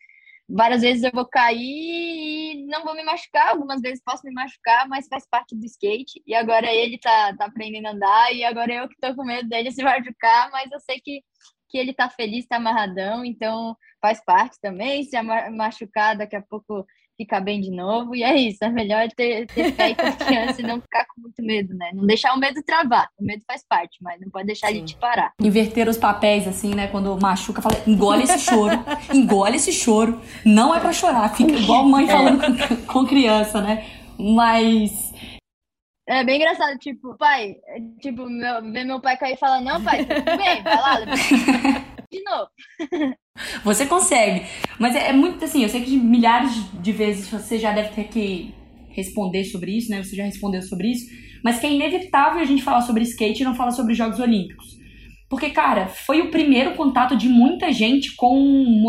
várias 0.49 0.83
vezes 0.83 1.03
eu 1.03 1.11
vou 1.13 1.27
cair 1.27 1.59
e 1.59 2.67
não 2.67 2.85
vou 2.85 2.95
me 2.95 3.03
machucar, 3.03 3.49
algumas 3.51 3.81
vezes 3.81 4.03
posso 4.05 4.25
me 4.25 4.33
machucar, 4.33 4.89
mas 4.89 5.09
faz 5.09 5.27
parte 5.29 5.55
do 5.55 5.65
skate, 5.67 6.23
e 6.27 6.35
agora 6.35 6.73
ele 6.73 6.99
tá, 6.99 7.35
tá 7.37 7.47
aprendendo 7.47 7.87
a 7.87 7.93
andar, 7.93 8.35
e 8.35 8.45
agora 8.45 8.73
eu 8.73 8.89
que 8.89 8.97
tô 9.01 9.15
com 9.15 9.25
medo 9.25 9.49
dele 9.49 9.71
se 9.71 9.83
machucar, 9.83 10.51
mas 10.51 10.71
eu 10.71 10.81
sei 10.81 11.01
que, 11.01 11.23
que 11.69 11.79
ele 11.79 11.93
tá 11.93 12.09
feliz, 12.09 12.47
tá 12.47 12.57
amarradão, 12.57 13.25
então 13.25 13.77
faz 14.01 14.25
parte 14.25 14.59
também, 14.61 15.03
se 15.03 15.21
machucar 15.51 16.17
daqui 16.17 16.37
a 16.37 16.43
pouco 16.43 16.87
ficar 17.17 17.41
bem 17.41 17.61
de 17.61 17.71
novo. 17.71 18.15
E 18.15 18.23
é 18.23 18.35
isso, 18.37 18.65
é 18.65 18.69
melhor 18.69 19.09
ter, 19.17 19.47
ter 19.47 19.73
fé 19.73 19.91
e 19.91 19.95
confiança 19.95 20.61
e 20.61 20.65
não 20.65 20.81
ficar 20.81 21.05
com 21.07 21.21
muito 21.23 21.43
medo, 21.43 21.75
né? 21.75 21.91
Não 21.95 22.07
deixar 22.07 22.35
o 22.35 22.39
medo 22.39 22.63
travar. 22.63 23.09
O 23.19 23.25
medo 23.25 23.43
faz 23.47 23.65
parte, 23.69 23.99
mas 24.01 24.21
não 24.21 24.31
pode 24.31 24.47
deixar 24.47 24.69
Sim. 24.69 24.77
ele 24.77 24.85
te 24.85 24.97
parar. 24.97 25.33
Inverter 25.41 25.89
os 25.89 25.97
papéis, 25.97 26.47
assim, 26.47 26.75
né? 26.75 26.87
Quando 26.89 27.19
machuca, 27.21 27.63
fala, 27.63 27.77
engole 27.87 28.25
esse 28.25 28.39
choro, 28.39 28.79
engole 29.13 29.57
esse 29.57 29.73
choro. 29.73 30.21
Não 30.45 30.75
é 30.75 30.81
pra 30.81 30.93
chorar, 30.93 31.35
fica 31.35 31.53
igual 31.53 31.85
mãe 31.85 32.05
é. 32.05 32.09
falando 32.09 32.41
com, 32.41 32.77
com 32.87 33.07
criança, 33.07 33.61
né? 33.61 33.85
Mas 34.19 35.13
é 36.09 36.23
bem 36.23 36.37
engraçado, 36.37 36.79
tipo, 36.79 37.17
pai, 37.17 37.57
tipo, 38.01 38.31
meu, 38.31 38.63
ver 38.63 38.85
meu 38.85 39.01
pai 39.01 39.17
cair 39.17 39.35
e 39.35 39.37
falar, 39.37 39.61
não, 39.61 39.83
pai, 39.83 40.05
tudo 40.05 40.37
bem, 40.37 40.63
vai 40.63 40.77
lá, 40.77 40.99
de 42.11 42.23
novo. 42.23 42.49
Você 43.65 43.87
consegue. 43.87 44.47
Mas 44.79 44.95
é, 44.95 45.11
é, 45.11 45.13
muito 45.13 45.45
assim, 45.45 45.63
eu 45.63 45.69
sei 45.69 45.83
que 45.83 45.97
milhares 45.97 46.53
de 46.81 46.93
vezes 46.93 47.29
você 47.29 47.59
já 47.59 47.73
deve 47.73 47.91
ter 47.91 48.05
que 48.05 48.55
responder 48.91 49.45
sobre 49.45 49.77
isso, 49.77 49.91
né? 49.91 50.03
Você 50.03 50.17
já 50.17 50.25
respondeu 50.25 50.63
sobre 50.63 50.91
isso. 50.91 51.07
Mas 51.45 51.59
que 51.59 51.67
é 51.67 51.73
inevitável 51.73 52.41
a 52.41 52.45
gente 52.45 52.63
falar 52.63 52.81
sobre 52.81 53.03
skate 53.03 53.43
e 53.43 53.45
não 53.45 53.55
falar 53.55 53.73
sobre 53.73 53.95
Jogos 53.95 54.19
Olímpicos. 54.19 54.77
Porque, 55.29 55.51
cara, 55.51 55.89
foi 55.89 56.23
o 56.23 56.31
primeiro 56.31 56.75
contato 56.75 57.17
de 57.17 57.29
muita 57.29 57.73
gente 57.73 58.15
com, 58.15 58.83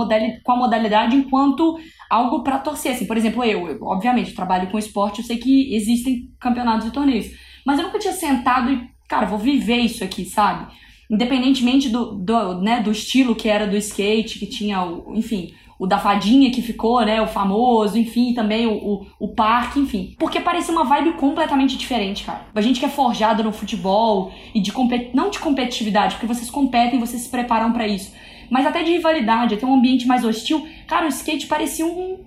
com 0.43 0.51
a 0.51 0.55
modalidade 0.55 1.15
enquanto 1.15 1.77
algo 2.09 2.43
para 2.43 2.59
torcer. 2.59 2.93
Assim, 2.93 3.05
por 3.05 3.17
exemplo, 3.17 3.43
eu, 3.43 3.67
eu, 3.67 3.83
obviamente, 3.83 4.33
trabalho 4.33 4.69
com 4.69 4.77
esporte, 4.77 5.19
eu 5.19 5.25
sei 5.25 5.37
que 5.37 5.75
existem 5.75 6.31
campeonatos 6.39 6.87
e 6.87 6.91
torneios. 6.91 7.27
Mas 7.65 7.79
eu 7.79 7.85
nunca 7.85 7.99
tinha 7.99 8.13
sentado 8.13 8.71
e, 8.71 8.87
cara, 9.09 9.25
vou 9.25 9.39
viver 9.39 9.77
isso 9.77 10.03
aqui, 10.03 10.25
sabe? 10.25 10.71
Independentemente 11.09 11.89
do, 11.89 12.15
do, 12.15 12.61
né, 12.61 12.81
do 12.81 12.91
estilo 12.91 13.35
que 13.35 13.47
era 13.47 13.65
do 13.65 13.77
skate, 13.77 14.39
que 14.39 14.45
tinha, 14.45 14.83
o, 14.83 15.15
enfim, 15.15 15.53
o 15.79 15.85
da 15.85 15.99
fadinha 15.99 16.51
que 16.51 16.61
ficou, 16.61 17.05
né, 17.05 17.21
o 17.21 17.27
famoso, 17.27 17.97
enfim, 17.97 18.33
também 18.33 18.65
o, 18.65 18.73
o, 18.73 19.07
o, 19.19 19.27
parque, 19.29 19.79
enfim. 19.79 20.15
Porque 20.17 20.39
parecia 20.39 20.73
uma 20.73 20.83
vibe 20.83 21.13
completamente 21.13 21.77
diferente, 21.77 22.23
cara. 22.23 22.47
A 22.53 22.61
gente 22.61 22.79
que 22.79 22.85
é 22.85 22.89
forjado 22.89 23.43
no 23.43 23.51
futebol 23.51 24.31
e 24.53 24.59
de 24.59 24.73
não 25.13 25.29
de 25.29 25.39
competitividade, 25.39 26.15
porque 26.15 26.27
vocês 26.27 26.49
competem, 26.49 26.99
vocês 26.99 27.21
se 27.21 27.29
preparam 27.29 27.71
para 27.71 27.87
isso, 27.87 28.11
mas 28.49 28.65
até 28.65 28.81
de 28.81 28.91
rivalidade, 28.91 29.53
até 29.53 29.65
um 29.65 29.75
ambiente 29.75 30.07
mais 30.07 30.25
hostil. 30.25 30.67
Cara, 30.87 31.05
o 31.05 31.09
skate 31.09 31.47
parecia 31.47 31.85
um 31.85 32.25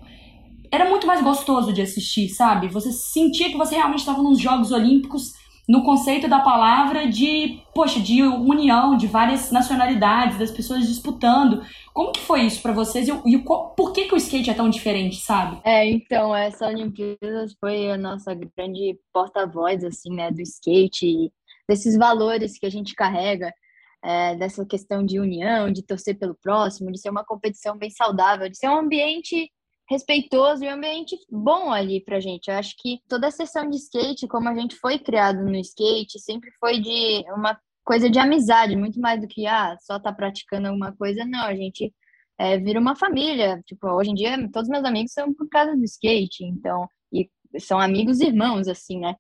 era 0.72 0.88
muito 0.88 1.06
mais 1.06 1.20
gostoso 1.20 1.72
de 1.72 1.82
assistir, 1.82 2.28
sabe? 2.28 2.68
Você 2.68 2.92
sentia 2.92 3.50
que 3.50 3.56
você 3.56 3.74
realmente 3.74 4.00
estava 4.00 4.22
nos 4.22 4.38
Jogos 4.38 4.70
Olímpicos 4.70 5.32
no 5.70 5.84
conceito 5.84 6.26
da 6.26 6.40
palavra 6.40 7.08
de, 7.08 7.62
poxa, 7.72 8.00
de 8.00 8.24
união, 8.24 8.96
de 8.96 9.06
várias 9.06 9.52
nacionalidades, 9.52 10.36
das 10.36 10.50
pessoas 10.50 10.84
disputando. 10.84 11.62
Como 11.94 12.10
que 12.10 12.18
foi 12.18 12.40
isso 12.40 12.60
para 12.60 12.72
vocês 12.72 13.06
e, 13.06 13.12
e 13.12 13.38
por 13.38 13.92
que, 13.92 14.08
que 14.08 14.14
o 14.14 14.16
skate 14.16 14.50
é 14.50 14.54
tão 14.54 14.68
diferente, 14.68 15.20
sabe? 15.20 15.60
É, 15.62 15.88
então, 15.88 16.34
essa 16.34 16.66
Olimpíadas 16.66 17.54
foi 17.60 17.88
a 17.88 17.96
nossa 17.96 18.34
grande 18.34 18.98
porta-voz, 19.12 19.84
assim, 19.84 20.12
né, 20.12 20.32
do 20.32 20.42
skate, 20.42 21.32
desses 21.68 21.96
valores 21.96 22.58
que 22.58 22.66
a 22.66 22.70
gente 22.70 22.92
carrega, 22.96 23.54
é, 24.02 24.34
dessa 24.34 24.66
questão 24.66 25.06
de 25.06 25.20
união, 25.20 25.70
de 25.70 25.86
torcer 25.86 26.18
pelo 26.18 26.34
próximo, 26.34 26.90
de 26.90 26.98
ser 26.98 27.10
uma 27.10 27.24
competição 27.24 27.78
bem 27.78 27.90
saudável, 27.90 28.48
de 28.48 28.58
ser 28.58 28.68
um 28.68 28.78
ambiente 28.78 29.48
respeitoso 29.90 30.64
e 30.64 30.68
um 30.68 30.74
ambiente 30.74 31.18
bom 31.28 31.72
ali 31.72 32.00
pra 32.00 32.20
gente. 32.20 32.48
Eu 32.48 32.54
acho 32.54 32.76
que 32.78 33.00
toda 33.08 33.26
a 33.26 33.30
sessão 33.30 33.68
de 33.68 33.76
skate, 33.76 34.28
como 34.28 34.48
a 34.48 34.54
gente 34.54 34.76
foi 34.76 34.98
criado 35.00 35.42
no 35.42 35.56
skate, 35.56 36.20
sempre 36.20 36.50
foi 36.60 36.80
de 36.80 37.24
uma 37.32 37.58
coisa 37.84 38.08
de 38.08 38.18
amizade, 38.20 38.76
muito 38.76 39.00
mais 39.00 39.20
do 39.20 39.26
que, 39.26 39.46
ah, 39.46 39.76
só 39.80 39.98
tá 39.98 40.12
praticando 40.12 40.68
alguma 40.68 40.92
coisa. 40.92 41.24
Não, 41.24 41.44
a 41.44 41.56
gente 41.56 41.92
é, 42.38 42.56
vira 42.56 42.78
uma 42.78 42.94
família. 42.94 43.60
Tipo, 43.66 43.88
hoje 43.88 44.10
em 44.10 44.14
dia, 44.14 44.48
todos 44.52 44.70
meus 44.70 44.84
amigos 44.84 45.12
são 45.12 45.34
por 45.34 45.48
causa 45.48 45.76
do 45.76 45.84
skate, 45.84 46.44
então, 46.44 46.88
e 47.12 47.28
são 47.58 47.80
amigos 47.80 48.20
irmãos, 48.20 48.68
assim, 48.68 49.00
né? 49.00 49.16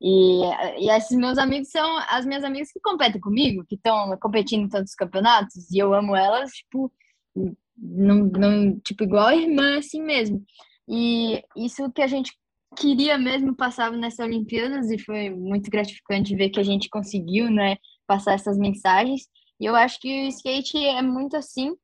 E, 0.00 0.42
e 0.78 0.90
esses 0.90 1.16
meus 1.16 1.36
amigos 1.36 1.68
são 1.70 1.98
as 2.08 2.24
minhas 2.24 2.44
amigas 2.44 2.72
que 2.72 2.80
competem 2.80 3.20
comigo, 3.20 3.64
que 3.68 3.74
estão 3.74 4.16
competindo 4.18 4.64
em 4.64 4.68
todos 4.68 4.90
os 4.90 4.96
campeonatos, 4.96 5.70
e 5.70 5.78
eu 5.78 5.92
amo 5.92 6.16
elas, 6.16 6.52
tipo, 6.52 6.90
não, 7.76 8.24
não, 8.24 8.80
tipo, 8.80 9.04
igual 9.04 9.32
irmã, 9.32 9.78
assim 9.78 10.02
mesmo. 10.02 10.44
E 10.88 11.42
isso 11.56 11.90
que 11.92 12.02
a 12.02 12.06
gente 12.06 12.32
queria 12.76 13.16
mesmo 13.18 13.54
passava 13.54 13.96
nessas 13.96 14.26
Olimpíadas, 14.26 14.90
e 14.90 14.98
foi 14.98 15.30
muito 15.30 15.70
gratificante 15.70 16.36
ver 16.36 16.50
que 16.50 16.60
a 16.60 16.64
gente 16.64 16.88
conseguiu, 16.88 17.50
né, 17.50 17.76
passar 18.06 18.34
essas 18.34 18.58
mensagens. 18.58 19.22
E 19.60 19.64
eu 19.64 19.74
acho 19.74 19.98
que 20.00 20.08
o 20.08 20.28
skate 20.28 20.76
é 20.78 21.02
muito 21.02 21.36
assim, 21.36 21.74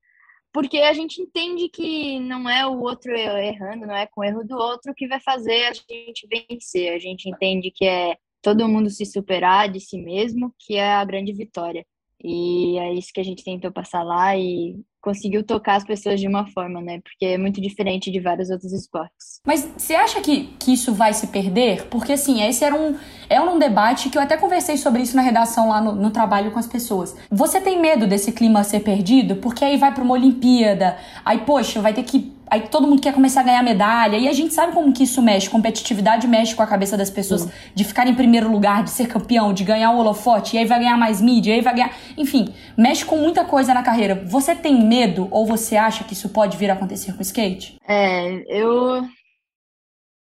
porque 0.52 0.78
a 0.78 0.92
gente 0.92 1.20
entende 1.20 1.68
que 1.70 2.20
não 2.20 2.49
é 2.49 2.66
o 2.66 2.80
outro 2.80 3.11
errando, 3.12 3.87
não 3.87 3.96
é 3.96 4.06
com 4.06 4.20
o 4.20 4.25
erro 4.25 4.44
do 4.44 4.54
outro 4.56 4.92
que 4.94 5.08
vai 5.08 5.18
fazer 5.20 5.64
a 5.66 5.72
gente 5.72 6.26
vencer. 6.28 6.92
A 6.94 6.99
gente 6.99 7.28
entende 7.28 7.70
que 7.70 7.87
é 7.87 8.16
todo 8.42 8.68
mundo 8.68 8.90
se 8.90 9.06
superar 9.06 9.70
de 9.70 9.80
si 9.80 9.99
mesmo, 9.99 10.54
que 10.58 10.75
é 10.75 10.92
a 10.92 11.04
grande 11.04 11.32
vitória. 11.32 11.87
E 12.22 12.78
é 12.78 12.92
isso 12.92 13.11
que 13.14 13.20
a 13.20 13.25
gente 13.25 13.42
tentou 13.42 13.72
passar 13.72 14.02
lá 14.02 14.37
e 14.37 14.76
conseguiu 15.02 15.42
tocar 15.42 15.75
as 15.75 15.85
pessoas 15.85 16.21
de 16.21 16.28
uma 16.28 16.47
forma, 16.47 16.80
né? 16.80 17.00
Porque 17.02 17.26
é 17.26 17.37
muito 17.37 17.61
diferente 17.61 18.11
de 18.11 18.21
vários 18.21 18.49
outros 18.49 18.73
esportes. 18.73 19.40
Mas 19.44 19.68
você 19.76 19.94
acha 19.94 20.21
que, 20.21 20.54
que 20.59 20.73
isso 20.73 20.94
vai 20.94 21.12
se 21.12 21.26
perder? 21.26 21.87
Porque, 21.88 22.12
assim, 22.12 22.42
esse 22.42 22.64
era 22.64 22.75
um, 22.75 22.97
é 23.28 23.40
um 23.40 23.59
debate 23.59 24.09
que 24.09 24.16
eu 24.16 24.23
até 24.23 24.37
conversei 24.37 24.76
sobre 24.76 25.02
isso 25.02 25.16
na 25.16 25.23
redação 25.23 25.68
lá 25.68 25.80
no, 25.80 25.92
no 25.92 26.11
trabalho 26.11 26.52
com 26.52 26.59
as 26.59 26.66
pessoas. 26.66 27.16
Você 27.30 27.61
tem 27.61 27.80
medo 27.80 28.06
desse 28.06 28.30
clima 28.30 28.62
ser 28.62 28.80
perdido? 28.80 29.37
Porque 29.37 29.64
aí 29.64 29.76
vai 29.76 29.92
para 29.92 30.04
uma 30.04 30.14
Olimpíada, 30.14 30.97
aí, 31.25 31.38
poxa, 31.38 31.80
vai 31.80 31.92
ter 31.92 32.04
que 32.04 32.32
aí 32.52 32.68
todo 32.68 32.87
mundo 32.87 33.00
quer 33.00 33.14
começar 33.14 33.40
a 33.40 33.44
ganhar 33.44 33.62
medalha, 33.62 34.18
e 34.18 34.28
a 34.28 34.32
gente 34.35 34.52
sabe 34.52 34.75
como 34.75 34.92
que 34.92 35.04
isso 35.04 35.23
mexe, 35.23 35.49
competitividade 35.49 36.28
mexe 36.28 36.54
com 36.54 36.62
a 36.62 36.66
cabeça 36.66 36.99
das 36.99 37.09
pessoas, 37.09 37.49
de 37.75 37.82
ficar 37.82 38.06
em 38.06 38.14
primeiro 38.14 38.52
lugar, 38.52 38.85
de 38.85 38.90
ser 38.90 39.09
campeão, 39.09 39.54
de 39.54 39.64
ganhar 39.64 39.90
o 39.92 39.99
holofote, 39.99 40.54
e 40.54 40.59
aí 40.59 40.66
vai 40.66 40.78
ganhar 40.78 40.99
mais 40.99 41.23
mídia, 41.23 41.52
e 41.52 41.54
aí 41.54 41.61
vai 41.62 41.75
ganhar, 41.75 41.97
enfim, 42.14 42.52
mexe 42.76 43.06
com 43.06 43.16
muita 43.16 43.42
coisa 43.42 43.73
na 43.73 43.82
carreira. 43.82 44.23
Você 44.26 44.54
tem 44.54 44.87
medo 44.87 45.28
ou 45.30 45.47
você 45.47 45.76
acha 45.76 46.04
que 46.04 46.12
isso 46.12 46.28
pode 46.28 46.59
vir 46.59 46.71
a 46.71 46.75
acontecer 46.75 47.12
com 47.14 47.21
o 47.21 47.23
skate? 47.23 47.78
É, 47.88 48.44
eu 48.47 49.02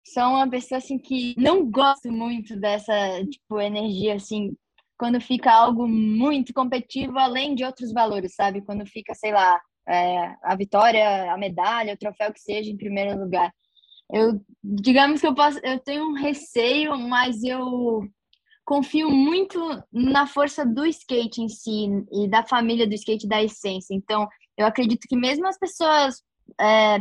sou 0.07 0.23
uma 0.23 0.49
pessoa 0.49 0.77
assim 0.77 0.97
que 0.97 1.35
não 1.37 1.69
gosto 1.69 2.09
muito 2.09 2.57
dessa, 2.57 2.93
tipo, 3.29 3.59
energia 3.59 4.15
assim, 4.15 4.53
quando 4.97 5.19
fica 5.19 5.51
algo 5.51 5.85
muito 5.85 6.53
competitivo 6.53 7.19
além 7.19 7.55
de 7.55 7.65
outros 7.65 7.91
valores, 7.91 8.35
sabe? 8.35 8.61
Quando 8.61 8.85
fica, 8.85 9.13
sei 9.13 9.33
lá, 9.33 9.59
é, 9.87 10.35
a 10.43 10.55
vitória, 10.55 11.31
a 11.31 11.37
medalha, 11.37 11.93
o 11.93 11.97
troféu 11.97 12.33
que 12.33 12.39
seja 12.39 12.69
em 12.69 12.77
primeiro 12.77 13.19
lugar. 13.19 13.53
Eu, 14.11 14.41
digamos 14.63 15.21
que 15.21 15.27
eu 15.27 15.35
posso, 15.35 15.59
eu 15.63 15.79
tenho 15.79 16.03
um 16.09 16.13
receio, 16.13 16.97
mas 16.97 17.43
eu 17.43 18.01
confio 18.63 19.09
muito 19.09 19.59
na 19.91 20.25
força 20.25 20.65
do 20.65 20.85
skate 20.85 21.41
em 21.41 21.49
si 21.49 21.87
e 22.11 22.27
da 22.27 22.43
família 22.43 22.87
do 22.87 22.95
skate 22.95 23.27
da 23.27 23.43
essência. 23.43 23.93
Então, 23.93 24.27
eu 24.57 24.65
acredito 24.65 25.07
que 25.07 25.15
mesmo 25.15 25.47
as 25.47 25.57
pessoas 25.57 26.21
é, 26.59 26.99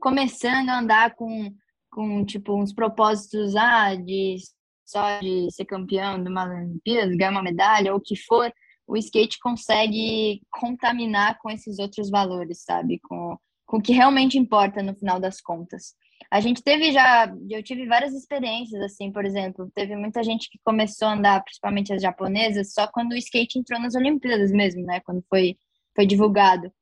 começando 0.00 0.68
a 0.68 0.80
andar 0.80 1.14
com, 1.14 1.52
com 1.90 2.24
tipo 2.24 2.54
uns 2.54 2.72
propósitos 2.72 3.56
ah, 3.56 3.94
de 3.94 4.36
só 4.84 5.20
de 5.20 5.50
ser 5.50 5.66
campeão 5.66 6.22
de 6.22 6.30
uma 6.30 6.48
Olimpíada, 6.48 7.14
ganhar 7.14 7.30
uma 7.30 7.42
medalha 7.42 7.92
ou 7.92 7.98
o 7.98 8.02
que 8.02 8.16
for, 8.16 8.50
o 8.88 8.96
skate 8.96 9.38
consegue 9.38 10.40
contaminar 10.50 11.38
com 11.38 11.50
esses 11.50 11.78
outros 11.78 12.08
valores, 12.08 12.64
sabe? 12.64 12.98
Com, 13.00 13.36
com 13.66 13.76
o 13.76 13.82
que 13.82 13.92
realmente 13.92 14.38
importa 14.38 14.82
no 14.82 14.94
final 14.94 15.20
das 15.20 15.40
contas. 15.42 15.94
A 16.30 16.40
gente 16.40 16.62
teve 16.62 16.90
já, 16.90 17.32
eu 17.48 17.62
tive 17.62 17.86
várias 17.86 18.14
experiências, 18.14 18.82
assim, 18.82 19.12
por 19.12 19.24
exemplo, 19.24 19.70
teve 19.74 19.94
muita 19.94 20.22
gente 20.24 20.48
que 20.50 20.58
começou 20.64 21.06
a 21.06 21.12
andar, 21.12 21.44
principalmente 21.44 21.92
as 21.92 22.02
japonesas, 22.02 22.72
só 22.72 22.88
quando 22.88 23.12
o 23.12 23.16
skate 23.16 23.58
entrou 23.58 23.78
nas 23.78 23.94
Olimpíadas 23.94 24.50
mesmo, 24.50 24.82
né? 24.82 25.00
Quando 25.00 25.22
foi, 25.28 25.56
foi 25.94 26.06
divulgado. 26.06 26.72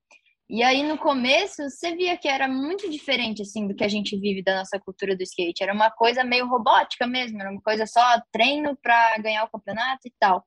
E 0.48 0.62
aí, 0.62 0.84
no 0.84 0.96
começo, 0.96 1.68
você 1.68 1.96
via 1.96 2.16
que 2.16 2.28
era 2.28 2.46
muito 2.46 2.88
diferente, 2.88 3.42
assim, 3.42 3.66
do 3.66 3.74
que 3.74 3.82
a 3.82 3.88
gente 3.88 4.16
vive 4.16 4.44
da 4.44 4.58
nossa 4.58 4.78
cultura 4.78 5.16
do 5.16 5.22
skate. 5.24 5.60
Era 5.60 5.74
uma 5.74 5.90
coisa 5.90 6.22
meio 6.22 6.46
robótica 6.46 7.04
mesmo, 7.04 7.40
era 7.40 7.50
uma 7.50 7.60
coisa 7.60 7.84
só 7.84 8.00
treino 8.30 8.76
para 8.80 9.18
ganhar 9.18 9.42
o 9.44 9.50
campeonato 9.50 10.06
e 10.06 10.12
tal. 10.20 10.46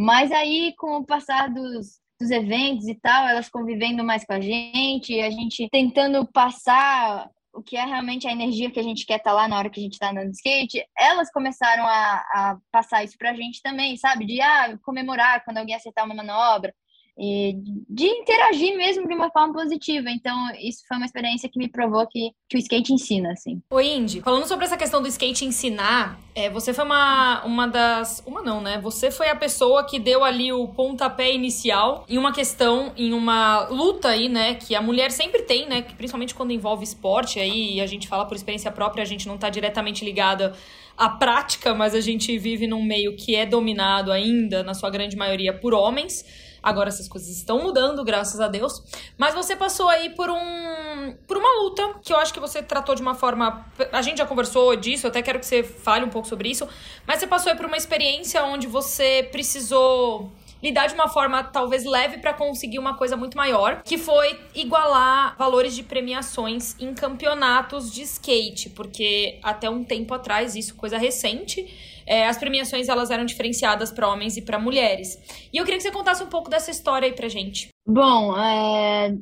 Mas 0.00 0.30
aí, 0.30 0.74
com 0.78 0.98
o 0.98 1.04
passar 1.04 1.52
dos, 1.52 1.98
dos 2.20 2.30
eventos 2.30 2.86
e 2.86 2.94
tal, 2.94 3.26
elas 3.26 3.48
convivendo 3.48 4.04
mais 4.04 4.24
com 4.24 4.32
a 4.32 4.40
gente, 4.40 5.20
a 5.20 5.28
gente 5.28 5.68
tentando 5.72 6.24
passar 6.30 7.28
o 7.52 7.60
que 7.60 7.76
é 7.76 7.84
realmente 7.84 8.28
a 8.28 8.30
energia 8.30 8.70
que 8.70 8.78
a 8.78 8.82
gente 8.82 9.04
quer 9.04 9.16
estar 9.16 9.30
tá 9.30 9.36
lá 9.36 9.48
na 9.48 9.58
hora 9.58 9.68
que 9.68 9.80
a 9.80 9.82
gente 9.82 9.94
está 9.94 10.12
andando 10.12 10.30
de 10.30 10.36
skate, 10.36 10.86
elas 10.96 11.32
começaram 11.32 11.84
a, 11.84 12.14
a 12.32 12.58
passar 12.70 13.02
isso 13.02 13.18
para 13.18 13.32
a 13.32 13.34
gente 13.34 13.60
também, 13.60 13.96
sabe? 13.96 14.24
De 14.24 14.40
ah, 14.40 14.78
comemorar 14.84 15.44
quando 15.44 15.58
alguém 15.58 15.74
acertar 15.74 16.04
uma 16.04 16.14
manobra, 16.14 16.72
de 17.18 18.06
interagir 18.06 18.76
mesmo 18.76 19.08
de 19.08 19.14
uma 19.14 19.28
forma 19.30 19.52
positiva. 19.52 20.08
Então, 20.08 20.36
isso 20.60 20.84
foi 20.86 20.96
uma 20.96 21.06
experiência 21.06 21.48
que 21.48 21.58
me 21.58 21.68
provou 21.68 22.06
que, 22.06 22.30
que 22.48 22.56
o 22.56 22.58
skate 22.58 22.92
ensina, 22.92 23.32
assim. 23.32 23.60
Oi, 23.70 23.88
Indy, 23.88 24.20
falando 24.20 24.46
sobre 24.46 24.64
essa 24.64 24.76
questão 24.76 25.02
do 25.02 25.08
skate 25.08 25.44
ensinar, 25.44 26.20
é, 26.32 26.48
você 26.48 26.72
foi 26.72 26.84
uma, 26.84 27.44
uma 27.44 27.66
das. 27.66 28.22
Uma 28.24 28.40
não, 28.40 28.60
né? 28.60 28.78
Você 28.80 29.10
foi 29.10 29.28
a 29.28 29.34
pessoa 29.34 29.84
que 29.84 29.98
deu 29.98 30.22
ali 30.22 30.52
o 30.52 30.68
pontapé 30.68 31.34
inicial 31.34 32.04
em 32.08 32.16
uma 32.16 32.32
questão, 32.32 32.92
em 32.96 33.12
uma 33.12 33.66
luta 33.68 34.10
aí, 34.10 34.28
né? 34.28 34.54
Que 34.54 34.76
a 34.76 34.80
mulher 34.80 35.10
sempre 35.10 35.42
tem, 35.42 35.68
né? 35.68 35.82
Principalmente 35.82 36.36
quando 36.36 36.52
envolve 36.52 36.84
esporte, 36.84 37.40
aí 37.40 37.74
e 37.74 37.80
a 37.80 37.86
gente 37.86 38.06
fala 38.06 38.26
por 38.26 38.36
experiência 38.36 38.70
própria, 38.70 39.02
a 39.02 39.06
gente 39.06 39.26
não 39.26 39.36
tá 39.36 39.50
diretamente 39.50 40.04
ligada 40.04 40.54
à 40.96 41.08
prática, 41.08 41.74
mas 41.74 41.96
a 41.96 42.00
gente 42.00 42.38
vive 42.38 42.68
num 42.68 42.82
meio 42.84 43.16
que 43.16 43.34
é 43.34 43.44
dominado 43.44 44.12
ainda, 44.12 44.62
na 44.62 44.74
sua 44.74 44.90
grande 44.90 45.16
maioria, 45.16 45.52
por 45.52 45.74
homens. 45.74 46.24
Agora 46.62 46.88
essas 46.88 47.08
coisas 47.08 47.28
estão 47.28 47.62
mudando, 47.62 48.04
graças 48.04 48.40
a 48.40 48.48
Deus. 48.48 48.82
Mas 49.16 49.34
você 49.34 49.56
passou 49.56 49.88
aí 49.88 50.10
por 50.10 50.30
um 50.30 51.16
por 51.26 51.36
uma 51.36 51.62
luta 51.62 51.94
que 52.02 52.12
eu 52.12 52.18
acho 52.18 52.32
que 52.32 52.40
você 52.40 52.62
tratou 52.62 52.94
de 52.94 53.02
uma 53.02 53.14
forma, 53.14 53.66
a 53.92 54.02
gente 54.02 54.18
já 54.18 54.26
conversou 54.26 54.74
disso, 54.76 55.06
eu 55.06 55.10
até 55.10 55.22
quero 55.22 55.38
que 55.38 55.46
você 55.46 55.62
fale 55.62 56.04
um 56.04 56.10
pouco 56.10 56.28
sobre 56.28 56.50
isso, 56.50 56.68
mas 57.06 57.20
você 57.20 57.26
passou 57.26 57.50
aí 57.50 57.56
por 57.56 57.66
uma 57.66 57.76
experiência 57.76 58.42
onde 58.44 58.66
você 58.66 59.28
precisou 59.30 60.32
lidar 60.62 60.86
de 60.88 60.94
uma 60.94 61.08
forma 61.08 61.42
talvez 61.44 61.84
leve 61.84 62.18
para 62.18 62.34
conseguir 62.34 62.78
uma 62.78 62.94
coisa 62.94 63.16
muito 63.16 63.36
maior, 63.36 63.82
que 63.84 63.96
foi 63.96 64.38
igualar 64.54 65.36
valores 65.38 65.74
de 65.74 65.82
premiações 65.82 66.74
em 66.80 66.92
campeonatos 66.94 67.92
de 67.92 68.02
skate, 68.02 68.70
porque 68.70 69.38
até 69.42 69.70
um 69.70 69.84
tempo 69.84 70.12
atrás, 70.14 70.56
isso 70.56 70.74
coisa 70.74 70.98
recente, 70.98 71.97
é, 72.08 72.26
as 72.26 72.38
premiações 72.38 72.88
elas 72.88 73.10
eram 73.10 73.24
diferenciadas 73.24 73.92
para 73.92 74.08
homens 74.08 74.36
e 74.36 74.42
para 74.42 74.58
mulheres. 74.58 75.18
E 75.52 75.58
eu 75.58 75.64
queria 75.64 75.76
que 75.78 75.82
você 75.82 75.92
contasse 75.92 76.22
um 76.22 76.28
pouco 76.28 76.48
dessa 76.48 76.70
história 76.70 77.06
aí 77.06 77.14
pra 77.14 77.28
gente. 77.28 77.68
Bom, 77.86 78.36
é... 78.36 79.14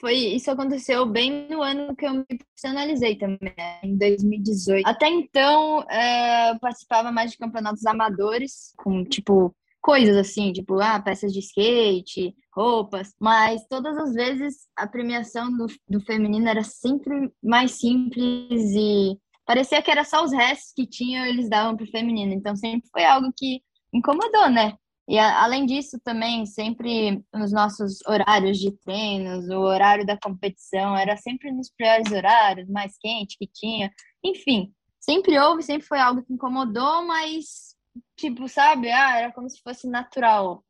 foi 0.00 0.14
isso 0.14 0.50
aconteceu 0.50 1.04
bem 1.04 1.48
no 1.50 1.62
ano 1.62 1.96
que 1.96 2.06
eu 2.06 2.14
me 2.14 2.24
profissionalizei 2.24 3.16
também, 3.16 3.52
né? 3.56 3.80
em 3.82 3.96
2018. 3.96 4.86
Até 4.86 5.08
então, 5.08 5.84
é... 5.90 6.52
eu 6.52 6.58
participava 6.60 7.10
mais 7.10 7.32
de 7.32 7.38
campeonatos 7.38 7.84
amadores, 7.84 8.72
com 8.76 9.04
tipo 9.04 9.54
coisas 9.80 10.16
assim, 10.16 10.52
tipo, 10.52 10.78
ah, 10.80 11.00
peças 11.00 11.32
de 11.32 11.38
skate, 11.38 12.34
roupas, 12.52 13.14
mas 13.18 13.64
todas 13.68 13.96
as 13.96 14.12
vezes 14.12 14.66
a 14.76 14.86
premiação 14.86 15.50
do, 15.56 15.66
do 15.88 16.00
feminino 16.00 16.48
era 16.48 16.62
sempre 16.62 17.32
mais 17.42 17.72
simples 17.72 18.62
e 18.74 19.16
parecia 19.48 19.80
que 19.80 19.90
era 19.90 20.04
só 20.04 20.22
os 20.22 20.30
restos 20.30 20.74
que 20.76 20.86
tinham, 20.86 21.24
eles 21.24 21.48
davam 21.48 21.74
pro 21.74 21.86
feminino. 21.86 22.34
Então 22.34 22.54
sempre 22.54 22.86
foi 22.92 23.02
algo 23.06 23.32
que 23.34 23.62
incomodou, 23.90 24.50
né? 24.50 24.76
E 25.08 25.18
a, 25.18 25.42
além 25.42 25.64
disso, 25.64 25.98
também, 26.04 26.44
sempre 26.44 27.24
nos 27.32 27.50
nossos 27.50 27.98
horários 28.06 28.58
de 28.58 28.70
treinos, 28.72 29.48
o 29.48 29.60
horário 29.60 30.04
da 30.04 30.18
competição 30.18 30.94
era 30.94 31.16
sempre 31.16 31.50
nos 31.50 31.70
piores 31.70 32.12
horários, 32.12 32.68
mais 32.68 32.98
quente 32.98 33.38
que 33.38 33.46
tinha. 33.46 33.90
Enfim, 34.22 34.70
sempre 35.00 35.38
houve, 35.40 35.62
sempre 35.62 35.86
foi 35.86 35.98
algo 35.98 36.22
que 36.22 36.34
incomodou, 36.34 37.06
mas, 37.06 37.74
tipo, 38.18 38.46
sabe? 38.50 38.90
Ah, 38.90 39.16
era 39.16 39.32
como 39.32 39.48
se 39.48 39.62
fosse 39.62 39.88
natural. 39.88 40.62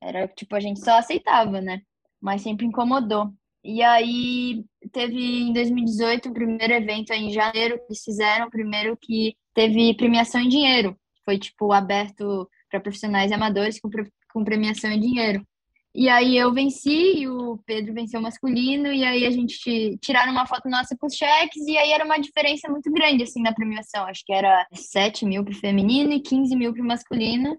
Era, 0.00 0.28
tipo, 0.28 0.54
a 0.54 0.60
gente 0.60 0.78
só 0.78 0.98
aceitava, 0.98 1.60
né? 1.60 1.82
Mas 2.20 2.42
sempre 2.42 2.64
incomodou. 2.64 3.34
E 3.62 3.82
aí 3.82 4.64
teve 4.92 5.16
em 5.16 5.52
2018 5.52 6.28
o 6.28 6.32
primeiro 6.32 6.72
evento 6.72 7.12
em 7.12 7.30
janeiro 7.30 7.78
que 7.78 7.84
eles 7.90 8.02
fizeram, 8.02 8.48
primeiro 8.48 8.96
que 8.96 9.36
teve 9.54 9.94
premiação 9.94 10.40
em 10.40 10.48
dinheiro. 10.48 10.96
Foi 11.24 11.38
tipo 11.38 11.72
aberto 11.72 12.48
para 12.70 12.80
profissionais 12.80 13.30
e 13.30 13.34
amadores 13.34 13.78
com, 13.80 13.90
com 14.32 14.44
premiação 14.44 14.90
em 14.90 15.00
dinheiro. 15.00 15.46
E 15.92 16.08
aí 16.08 16.36
eu 16.36 16.52
venci 16.52 17.22
e 17.22 17.28
o 17.28 17.58
Pedro 17.66 17.92
venceu 17.92 18.20
o 18.20 18.22
masculino, 18.22 18.92
e 18.92 19.04
aí 19.04 19.26
a 19.26 19.30
gente 19.30 19.98
tiraram 20.00 20.30
uma 20.30 20.46
foto 20.46 20.68
nossa 20.68 20.96
com 20.96 21.06
os 21.06 21.14
cheques, 21.14 21.66
e 21.66 21.76
aí 21.76 21.90
era 21.90 22.04
uma 22.04 22.18
diferença 22.18 22.68
muito 22.70 22.90
grande, 22.92 23.24
assim, 23.24 23.42
na 23.42 23.52
premiação. 23.52 24.04
Acho 24.06 24.24
que 24.24 24.32
era 24.32 24.66
7 24.72 25.26
mil 25.26 25.44
pro 25.44 25.52
feminino 25.52 26.12
e 26.12 26.20
15 26.20 26.54
mil 26.54 26.72
pro 26.72 26.84
masculino, 26.84 27.58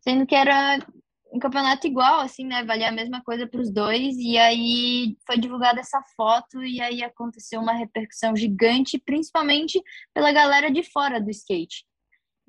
sendo 0.00 0.26
que 0.26 0.34
era 0.34 0.78
um 1.36 1.38
campeonato 1.38 1.86
igual, 1.86 2.20
assim, 2.20 2.44
né? 2.44 2.64
Valia 2.64 2.88
a 2.88 2.92
mesma 2.92 3.22
coisa 3.22 3.46
para 3.46 3.60
os 3.60 3.70
dois. 3.70 4.16
E 4.16 4.38
aí 4.38 5.16
foi 5.26 5.38
divulgada 5.38 5.80
essa 5.80 6.02
foto 6.16 6.64
e 6.64 6.80
aí 6.80 7.02
aconteceu 7.02 7.60
uma 7.60 7.72
repercussão 7.72 8.34
gigante, 8.34 8.98
principalmente 8.98 9.80
pela 10.14 10.32
galera 10.32 10.70
de 10.70 10.82
fora 10.82 11.20
do 11.20 11.30
skate. 11.30 11.84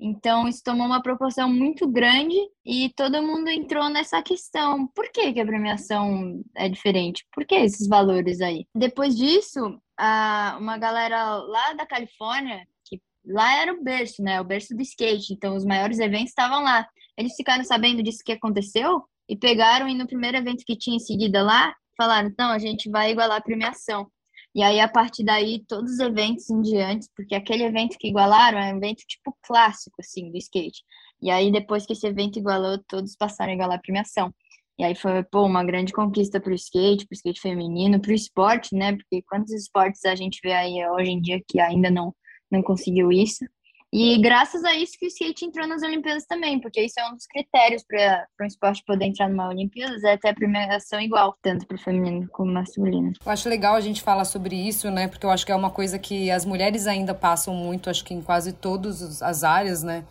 Então, 0.00 0.46
isso 0.46 0.62
tomou 0.62 0.86
uma 0.86 1.02
proporção 1.02 1.52
muito 1.52 1.88
grande 1.88 2.36
e 2.64 2.92
todo 2.96 3.22
mundo 3.22 3.48
entrou 3.48 3.88
nessa 3.88 4.22
questão. 4.22 4.86
Por 4.88 5.10
que, 5.10 5.32
que 5.32 5.40
a 5.40 5.46
premiação 5.46 6.40
é 6.56 6.68
diferente? 6.68 7.26
Por 7.32 7.44
que 7.44 7.56
esses 7.56 7.88
valores 7.88 8.40
aí? 8.40 8.64
Depois 8.72 9.16
disso, 9.16 9.80
a, 9.98 10.56
uma 10.60 10.78
galera 10.78 11.38
lá 11.38 11.72
da 11.72 11.84
Califórnia, 11.84 12.64
que 12.84 13.00
lá 13.26 13.60
era 13.60 13.72
o 13.74 13.82
berço, 13.82 14.22
né? 14.22 14.40
O 14.40 14.44
berço 14.44 14.74
do 14.74 14.82
skate. 14.82 15.32
Então, 15.32 15.56
os 15.56 15.64
maiores 15.64 15.98
eventos 15.98 16.28
estavam 16.28 16.62
lá. 16.62 16.88
Eles 17.18 17.34
ficaram 17.34 17.64
sabendo 17.64 18.00
disso 18.00 18.22
que 18.24 18.30
aconteceu 18.30 19.02
e 19.28 19.36
pegaram 19.36 19.88
e 19.88 19.94
no 19.94 20.06
primeiro 20.06 20.36
evento 20.36 20.64
que 20.64 20.76
tinha 20.76 20.96
em 20.96 21.00
seguida 21.00 21.42
lá, 21.42 21.74
falaram: 21.96 22.28
então, 22.28 22.48
a 22.50 22.58
gente 22.58 22.88
vai 22.88 23.10
igualar 23.10 23.38
a 23.38 23.42
premiação. 23.42 24.08
E 24.54 24.62
aí, 24.62 24.80
a 24.80 24.88
partir 24.88 25.24
daí, 25.24 25.64
todos 25.66 25.92
os 25.92 25.98
eventos 25.98 26.48
em 26.48 26.62
diante, 26.62 27.08
porque 27.14 27.34
aquele 27.34 27.64
evento 27.64 27.98
que 27.98 28.08
igualaram 28.08 28.58
é 28.58 28.72
um 28.72 28.76
evento 28.78 29.04
tipo 29.06 29.36
clássico, 29.42 29.96
assim, 30.00 30.30
do 30.30 30.38
skate. 30.38 30.82
E 31.20 31.30
aí, 31.30 31.50
depois 31.50 31.84
que 31.84 31.92
esse 31.92 32.06
evento 32.06 32.38
igualou, 32.38 32.78
todos 32.88 33.16
passaram 33.16 33.50
a 33.52 33.54
igualar 33.54 33.78
a 33.78 33.82
premiação. 33.82 34.32
E 34.78 34.84
aí 34.84 34.94
foi, 34.94 35.24
pô, 35.24 35.44
uma 35.44 35.64
grande 35.64 35.92
conquista 35.92 36.40
para 36.40 36.52
o 36.52 36.54
skate, 36.54 37.04
para 37.06 37.14
o 37.14 37.16
skate 37.16 37.40
feminino, 37.40 38.00
para 38.00 38.12
o 38.12 38.14
esporte, 38.14 38.74
né? 38.76 38.92
Porque 38.96 39.22
quantos 39.22 39.52
esportes 39.52 40.04
a 40.04 40.14
gente 40.14 40.38
vê 40.42 40.52
aí 40.52 40.88
hoje 40.90 41.10
em 41.10 41.20
dia 41.20 41.42
que 41.46 41.60
ainda 41.60 41.90
não, 41.90 42.14
não 42.50 42.62
conseguiu 42.62 43.10
isso? 43.10 43.44
E 43.90 44.20
graças 44.20 44.64
a 44.64 44.74
isso 44.74 44.98
que 44.98 45.06
o 45.06 45.08
skate 45.08 45.46
entrou 45.46 45.66
nas 45.66 45.82
Olimpíadas 45.82 46.26
também, 46.26 46.60
porque 46.60 46.82
isso 46.82 47.00
é 47.00 47.08
um 47.08 47.14
dos 47.14 47.26
critérios 47.26 47.82
para 47.82 48.26
um 48.42 48.46
esporte 48.46 48.84
poder 48.86 49.06
entrar 49.06 49.30
numa 49.30 49.48
Olimpíadas, 49.48 50.04
é 50.04 50.16
ter 50.18 50.28
a 50.28 50.34
premiação 50.34 51.00
igual, 51.00 51.34
tanto 51.42 51.66
para 51.66 51.76
o 51.76 51.80
feminino 51.80 52.28
como 52.30 52.52
masculino. 52.52 53.12
Eu 53.24 53.32
acho 53.32 53.48
legal 53.48 53.74
a 53.74 53.80
gente 53.80 54.02
falar 54.02 54.26
sobre 54.26 54.56
isso, 54.56 54.90
né? 54.90 55.08
Porque 55.08 55.24
eu 55.24 55.30
acho 55.30 55.46
que 55.46 55.52
é 55.52 55.56
uma 55.56 55.70
coisa 55.70 55.98
que 55.98 56.30
as 56.30 56.44
mulheres 56.44 56.86
ainda 56.86 57.14
passam 57.14 57.54
muito, 57.54 57.88
acho 57.88 58.04
que 58.04 58.12
em 58.12 58.20
quase 58.20 58.52
todas 58.52 59.22
as 59.22 59.42
áreas, 59.42 59.82
né? 59.82 60.04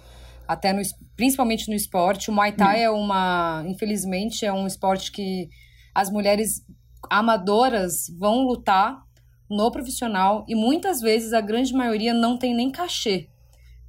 Até 0.48 0.74
no, 0.74 0.82
principalmente 1.16 1.70
no 1.70 1.76
esporte. 1.76 2.32
O 2.32 2.34
Muay 2.34 2.54
Thai 2.54 2.80
hum. 2.80 2.84
é 2.84 2.90
uma, 2.90 3.64
infelizmente, 3.68 4.44
é 4.44 4.52
um 4.52 4.66
esporte 4.66 5.12
que 5.12 5.50
as 5.94 6.10
mulheres 6.10 6.66
amadoras 7.12 8.08
vão 8.18 8.42
lutar 8.42 9.04
no 9.48 9.70
profissional 9.72 10.44
e 10.48 10.56
muitas 10.56 11.00
vezes 11.00 11.32
a 11.32 11.42
grande 11.42 11.74
maioria 11.74 12.14
não 12.14 12.38
tem 12.38 12.56
nem 12.56 12.72
cachê 12.72 13.30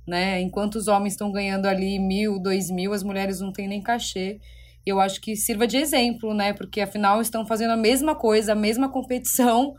né? 0.08 0.40
Enquanto 0.40 0.76
os 0.76 0.88
homens 0.88 1.12
estão 1.12 1.30
ganhando 1.30 1.66
ali 1.66 1.98
mil, 1.98 2.40
dois 2.40 2.70
mil, 2.70 2.92
as 2.92 3.02
mulheres 3.02 3.40
não 3.40 3.52
têm 3.52 3.68
nem 3.68 3.82
cachê. 3.82 4.40
Eu 4.84 4.98
acho 4.98 5.20
que 5.20 5.36
sirva 5.36 5.66
de 5.66 5.76
exemplo, 5.76 6.32
né? 6.32 6.52
Porque 6.52 6.80
afinal 6.80 7.20
estão 7.20 7.46
fazendo 7.46 7.72
a 7.72 7.76
mesma 7.76 8.14
coisa, 8.14 8.52
a 8.52 8.56
mesma 8.56 8.90
competição 8.90 9.74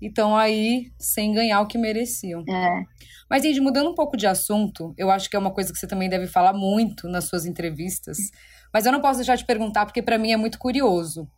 e 0.00 0.08
estão 0.08 0.36
aí 0.36 0.92
sem 0.98 1.32
ganhar 1.32 1.60
o 1.60 1.66
que 1.66 1.78
mereciam. 1.78 2.44
É. 2.48 2.84
Mas, 3.28 3.42
gente, 3.42 3.60
mudando 3.60 3.90
um 3.90 3.94
pouco 3.94 4.16
de 4.16 4.26
assunto, 4.26 4.92
eu 4.98 5.10
acho 5.10 5.30
que 5.30 5.36
é 5.36 5.38
uma 5.38 5.52
coisa 5.52 5.72
que 5.72 5.78
você 5.78 5.86
também 5.86 6.08
deve 6.08 6.26
falar 6.26 6.52
muito 6.52 7.08
nas 7.08 7.24
suas 7.24 7.46
entrevistas. 7.46 8.18
Mas 8.72 8.86
eu 8.86 8.92
não 8.92 9.00
posso 9.00 9.18
deixar 9.18 9.36
de 9.36 9.46
perguntar, 9.46 9.86
porque 9.86 10.02
para 10.02 10.18
mim 10.18 10.32
é 10.32 10.36
muito 10.36 10.58
curioso. 10.58 11.28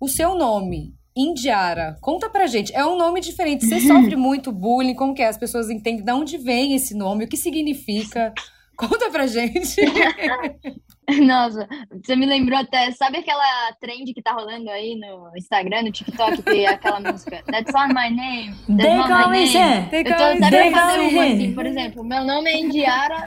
O 0.00 0.08
seu 0.08 0.34
nome 0.34 0.94
Indiara, 1.16 1.96
conta 2.02 2.28
pra 2.28 2.46
gente. 2.46 2.74
É 2.74 2.84
um 2.84 2.96
nome 2.96 3.20
diferente. 3.20 3.64
Você 3.66 3.80
sofre 3.80 4.16
muito 4.16 4.52
bullying? 4.52 4.94
Como 4.94 5.14
que 5.14 5.22
é? 5.22 5.28
As 5.28 5.38
pessoas 5.38 5.70
entendem 5.70 6.04
de 6.04 6.12
onde 6.12 6.36
vem 6.36 6.74
esse 6.74 6.94
nome, 6.94 7.24
o 7.24 7.28
que 7.28 7.38
significa. 7.38 8.34
Conta 8.76 9.10
pra 9.10 9.26
gente. 9.26 9.80
Nossa, 11.24 11.66
você 11.90 12.14
me 12.16 12.26
lembrou 12.26 12.58
até. 12.58 12.90
Sabe 12.90 13.18
aquela 13.18 13.72
trend 13.80 14.12
que 14.12 14.20
tá 14.20 14.32
rolando 14.32 14.68
aí 14.68 14.94
no 14.96 15.30
Instagram, 15.36 15.84
no 15.84 15.92
TikTok, 15.92 16.42
que 16.42 16.64
é 16.64 16.68
aquela 16.68 17.00
música? 17.00 17.42
That's 17.46 17.72
not 17.72 17.94
my 17.94 18.10
name. 18.10 18.54
That's 18.76 19.08
not 19.08 19.30
my 19.30 19.52
name. 19.52 19.88
Eu 19.92 20.04
tô 20.04 20.46
até 20.46 20.70
pra 20.70 20.88
fazer 20.88 21.08
uma 21.08 21.24
assim, 21.24 21.54
por 21.54 21.64
exemplo, 21.64 22.04
meu 22.04 22.24
nome 22.24 22.50
é 22.50 22.58
Indiara, 22.58 23.24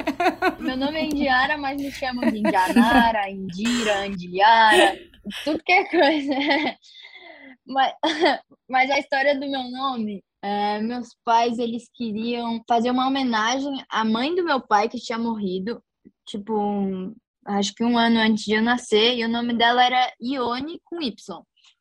meu 0.59 0.77
nome 0.77 0.99
é 0.99 1.05
Indiara, 1.05 1.57
mas 1.57 1.81
me 1.81 1.89
chamam 1.89 2.29
de 2.29 2.39
Indianara, 2.39 3.29
Indira, 3.31 4.01
Andiara, 4.01 4.99
tudo 5.45 5.63
que 5.63 5.71
é 5.71 5.85
coisa. 5.85 6.35
Mas, 7.69 7.93
mas 8.67 8.89
a 8.89 8.99
história 8.99 9.39
do 9.39 9.47
meu 9.47 9.69
nome, 9.69 10.23
é, 10.41 10.79
meus 10.81 11.09
pais, 11.23 11.59
eles 11.59 11.87
queriam 11.93 12.61
fazer 12.67 12.89
uma 12.89 13.07
homenagem 13.07 13.83
à 13.89 14.03
mãe 14.03 14.33
do 14.33 14.43
meu 14.43 14.59
pai, 14.59 14.89
que 14.89 14.99
tinha 14.99 15.19
morrido, 15.19 15.81
tipo, 16.27 16.53
um, 16.57 17.15
acho 17.45 17.73
que 17.75 17.83
um 17.83 17.97
ano 17.97 18.19
antes 18.19 18.43
de 18.45 18.53
eu 18.53 18.61
nascer, 18.61 19.17
e 19.17 19.23
o 19.23 19.29
nome 19.29 19.53
dela 19.53 19.85
era 19.85 20.11
Ione 20.19 20.81
com 20.83 21.01
Y. 21.01 21.15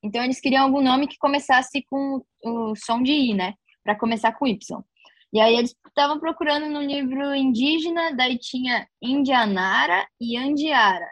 Então, 0.03 0.23
eles 0.23 0.41
queriam 0.41 0.65
algum 0.65 0.83
nome 0.83 1.09
que 1.09 1.17
começasse 1.19 1.83
com 1.91 2.23
o 2.45 2.75
som 2.77 3.03
de 3.03 3.13
I, 3.13 3.35
né? 3.35 3.55
Para 3.83 3.99
começar 3.99 4.33
com 4.33 4.47
Y. 4.47 4.85
E 5.33 5.41
aí 5.41 5.57
eles 5.57 5.75
estavam 5.87 6.19
procurando 6.19 6.69
no 6.69 6.81
livro 6.81 7.35
indígena, 7.35 8.15
daí 8.15 8.39
tinha 8.39 8.87
Indianara 9.03 10.07
e 10.21 10.37
Andiara. 10.37 11.09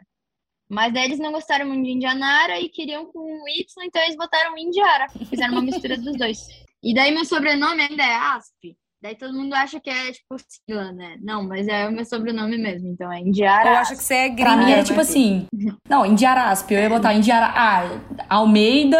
Mas 0.68 0.92
daí 0.92 1.04
eles 1.04 1.18
não 1.18 1.32
gostaram 1.32 1.66
muito 1.66 1.84
de 1.84 1.92
Indianara 1.92 2.60
e 2.60 2.68
queriam 2.68 3.06
com 3.06 3.48
Y, 3.48 3.84
então 3.84 4.02
eles 4.02 4.16
botaram 4.16 4.58
Indiara. 4.58 5.06
Fizeram 5.28 5.52
uma 5.52 5.62
mistura 5.62 5.96
dos 5.96 6.16
dois. 6.16 6.48
E 6.82 6.94
daí 6.94 7.12
meu 7.12 7.24
sobrenome 7.24 7.82
ainda 7.82 8.02
é 8.02 8.14
Asp. 8.14 8.76
Daí 9.00 9.14
todo 9.14 9.34
mundo 9.34 9.54
acha 9.54 9.78
que 9.78 9.90
é 9.90 10.10
tipo 10.10 10.36
sigla, 10.48 10.90
né? 10.90 11.16
Não, 11.22 11.46
mas 11.46 11.68
é 11.68 11.86
o 11.86 11.92
meu 11.92 12.04
sobrenome 12.04 12.58
mesmo, 12.58 12.88
então 12.88 13.12
é 13.12 13.20
Indiara. 13.20 13.70
Eu 13.70 13.76
acho 13.76 13.96
que 13.96 14.02
você 14.02 14.14
é 14.14 14.28
gringa. 14.28 14.42
Pra 14.42 14.56
mim 14.56 14.72
é 14.72 14.82
tipo 14.82 15.00
assim. 15.00 15.46
Não, 15.88 16.04
Indiara 16.04 16.50
Asp. 16.50 16.70
Eu 16.72 16.80
ia 16.80 16.88
botar 16.88 17.14
Indiara 17.14 17.52
ah, 17.54 18.00
Almeida, 18.28 18.98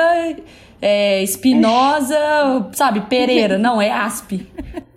é, 0.81 1.23
Espinosa, 1.23 2.17
sabe, 2.73 3.01
Pereira. 3.03 3.59
Não, 3.59 3.81
é 3.81 3.91
Asp. 3.91 4.33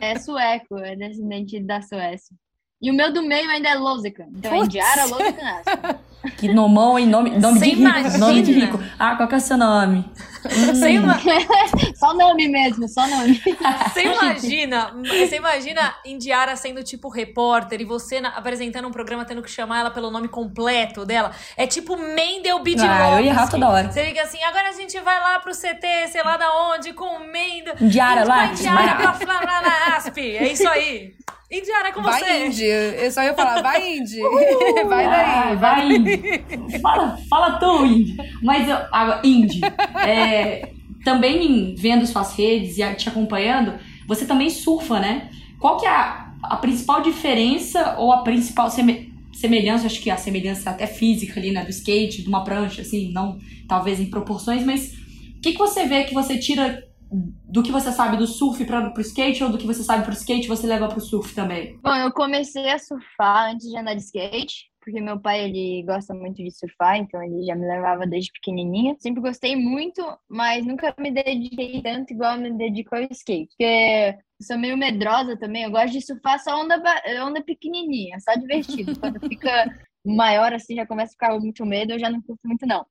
É 0.00 0.18
sueco, 0.18 0.78
é 0.78 0.96
descendente 0.96 1.60
da 1.60 1.82
Suécia. 1.82 2.34
E 2.80 2.90
o 2.90 2.94
meu 2.94 3.12
do 3.12 3.22
meio 3.22 3.50
ainda 3.50 3.70
é 3.70 3.74
Losecan. 3.74 4.26
Então 4.36 4.52
Putz. 4.52 4.62
é 4.62 4.66
Indiara 4.66 5.04
Losecan 5.06 5.98
Que 6.36 6.52
nomão, 6.52 6.98
hein? 6.98 7.06
Nome, 7.06 7.30
nome 7.38 7.60
de 7.60 7.70
rico. 7.70 8.18
Nome 8.18 8.42
de 8.42 8.52
rico. 8.52 8.80
Ah, 8.98 9.16
qual 9.16 9.28
que 9.28 9.34
é 9.34 9.38
o 9.38 9.40
seu 9.40 9.56
nome? 9.56 10.04
Ima... 10.90 11.18
só 11.96 12.12
nome 12.14 12.48
mesmo, 12.48 12.88
só 12.88 13.06
nome. 13.06 13.40
Você 13.88 14.02
imagina, 14.02 14.92
você 15.04 15.36
imagina 15.36 15.94
Indiara 16.04 16.56
sendo 16.56 16.82
tipo 16.82 17.08
repórter 17.08 17.80
e 17.80 17.84
você 17.84 18.20
na, 18.20 18.30
apresentando 18.30 18.88
um 18.88 18.90
programa 18.90 19.24
tendo 19.24 19.42
que 19.42 19.50
chamar 19.50 19.80
ela 19.80 19.90
pelo 19.90 20.10
nome 20.10 20.28
completo 20.28 21.04
dela. 21.04 21.32
É 21.56 21.66
tipo 21.66 21.96
Mendel 21.96 22.60
Bidlovski. 22.60 23.02
Ah, 23.02 23.18
eu 23.18 23.24
ia 23.24 23.30
errar 23.30 23.48
toda 23.48 23.68
hora. 23.68 23.90
Você 23.90 24.04
fica 24.04 24.22
assim, 24.22 24.42
agora 24.42 24.68
a 24.68 24.72
gente 24.72 24.98
vai 25.00 25.20
lá 25.20 25.38
pro 25.38 25.52
CT, 25.52 26.08
sei 26.10 26.22
lá 26.22 26.36
da 26.36 26.52
onde, 26.72 26.92
com 26.92 27.04
o 27.04 27.26
Mendel. 27.26 27.74
Indiara 27.80 28.24
lá. 28.24 28.46
Indiara, 28.46 29.16
lá, 29.24 29.96
Asp. 29.96 30.18
É 30.18 30.52
isso 30.52 30.68
aí. 30.68 31.14
Indiara, 31.50 31.88
é 31.88 31.92
com 31.92 32.02
vai 32.02 32.20
você. 32.20 32.24
Vai, 32.24 32.46
Indy. 32.46 32.64
Eu 32.64 33.10
só 33.10 33.22
ia 33.22 33.34
falar, 33.34 33.62
vai, 33.62 33.96
Indy. 33.96 34.20
Uh, 34.28 34.84
vai 34.88 35.08
daí. 35.08 35.56
Vai, 35.56 35.96
Indy. 35.96 36.80
Fala, 36.80 37.18
fala 37.28 37.58
tu, 37.58 37.86
Indy. 37.86 38.16
Mas, 38.42 38.68
agora, 38.92 39.20
Indy, 39.24 39.60
é, 40.06 40.70
também 41.04 41.74
vendo 41.74 42.06
suas 42.06 42.34
redes 42.34 42.76
e 42.78 42.94
te 42.94 43.08
acompanhando, 43.08 43.74
você 44.06 44.26
também 44.26 44.50
surfa, 44.50 45.00
né? 45.00 45.30
Qual 45.58 45.78
que 45.78 45.86
é 45.86 45.90
a, 45.90 46.32
a 46.42 46.56
principal 46.56 47.00
diferença 47.00 47.96
ou 47.98 48.12
a 48.12 48.22
principal 48.22 48.70
seme, 48.70 49.12
semelhança, 49.32 49.86
acho 49.86 50.02
que 50.02 50.10
a 50.10 50.16
semelhança 50.16 50.68
até 50.68 50.86
física 50.86 51.40
ali, 51.40 51.50
né, 51.50 51.64
do 51.64 51.70
skate, 51.70 52.22
de 52.22 52.28
uma 52.28 52.44
prancha, 52.44 52.82
assim, 52.82 53.10
não 53.12 53.38
talvez 53.66 54.00
em 54.00 54.06
proporções, 54.06 54.64
mas 54.64 54.92
o 55.36 55.40
que, 55.40 55.52
que 55.52 55.58
você 55.58 55.86
vê 55.86 56.04
que 56.04 56.14
você 56.14 56.36
tira 56.38 56.87
do 57.10 57.62
que 57.62 57.72
você 57.72 57.90
sabe 57.90 58.16
do 58.16 58.26
surf 58.26 58.64
para 58.64 58.92
o 58.96 59.00
skate 59.00 59.42
ou 59.42 59.50
do 59.50 59.58
que 59.58 59.66
você 59.66 59.82
sabe 59.82 60.02
para 60.02 60.10
o 60.10 60.16
skate 60.16 60.48
você 60.48 60.66
leva 60.66 60.88
para 60.88 60.98
o 60.98 61.00
surf 61.00 61.34
também? 61.34 61.78
Bom, 61.82 61.94
eu 61.94 62.12
comecei 62.12 62.68
a 62.70 62.78
surfar 62.78 63.50
antes 63.50 63.68
de 63.68 63.76
andar 63.78 63.94
de 63.94 64.02
skate, 64.02 64.70
porque 64.80 65.00
meu 65.00 65.18
pai 65.18 65.44
ele 65.44 65.82
gosta 65.84 66.12
muito 66.14 66.36
de 66.36 66.50
surfar, 66.50 66.96
então 66.96 67.22
ele 67.22 67.44
já 67.44 67.54
me 67.54 67.66
levava 67.66 68.06
desde 68.06 68.32
pequenininha. 68.32 68.96
Sempre 68.98 69.22
gostei 69.22 69.56
muito, 69.56 70.02
mas 70.28 70.66
nunca 70.66 70.94
me 70.98 71.10
dediquei 71.10 71.82
tanto 71.82 72.12
igual 72.12 72.38
me 72.38 72.52
dedico 72.52 72.94
ao 72.94 73.02
skate, 73.10 73.48
porque 73.48 74.18
eu 74.40 74.46
sou 74.46 74.58
meio 74.58 74.76
medrosa 74.76 75.36
também. 75.36 75.64
Eu 75.64 75.70
gosto 75.70 75.92
de 75.92 76.02
surfar 76.02 76.42
só 76.42 76.60
onda 76.60 76.82
onda 77.24 77.42
pequenininha, 77.42 78.18
só 78.20 78.34
divertido. 78.34 78.98
Quando 79.00 79.20
fica 79.20 79.66
maior 80.04 80.52
assim 80.52 80.74
já 80.74 80.86
começa 80.86 81.12
a 81.12 81.12
ficar 81.12 81.40
muito 81.40 81.64
medo, 81.64 81.92
eu 81.92 81.98
já 81.98 82.10
não 82.10 82.20
curto 82.20 82.40
muito 82.44 82.66
não. 82.66 82.86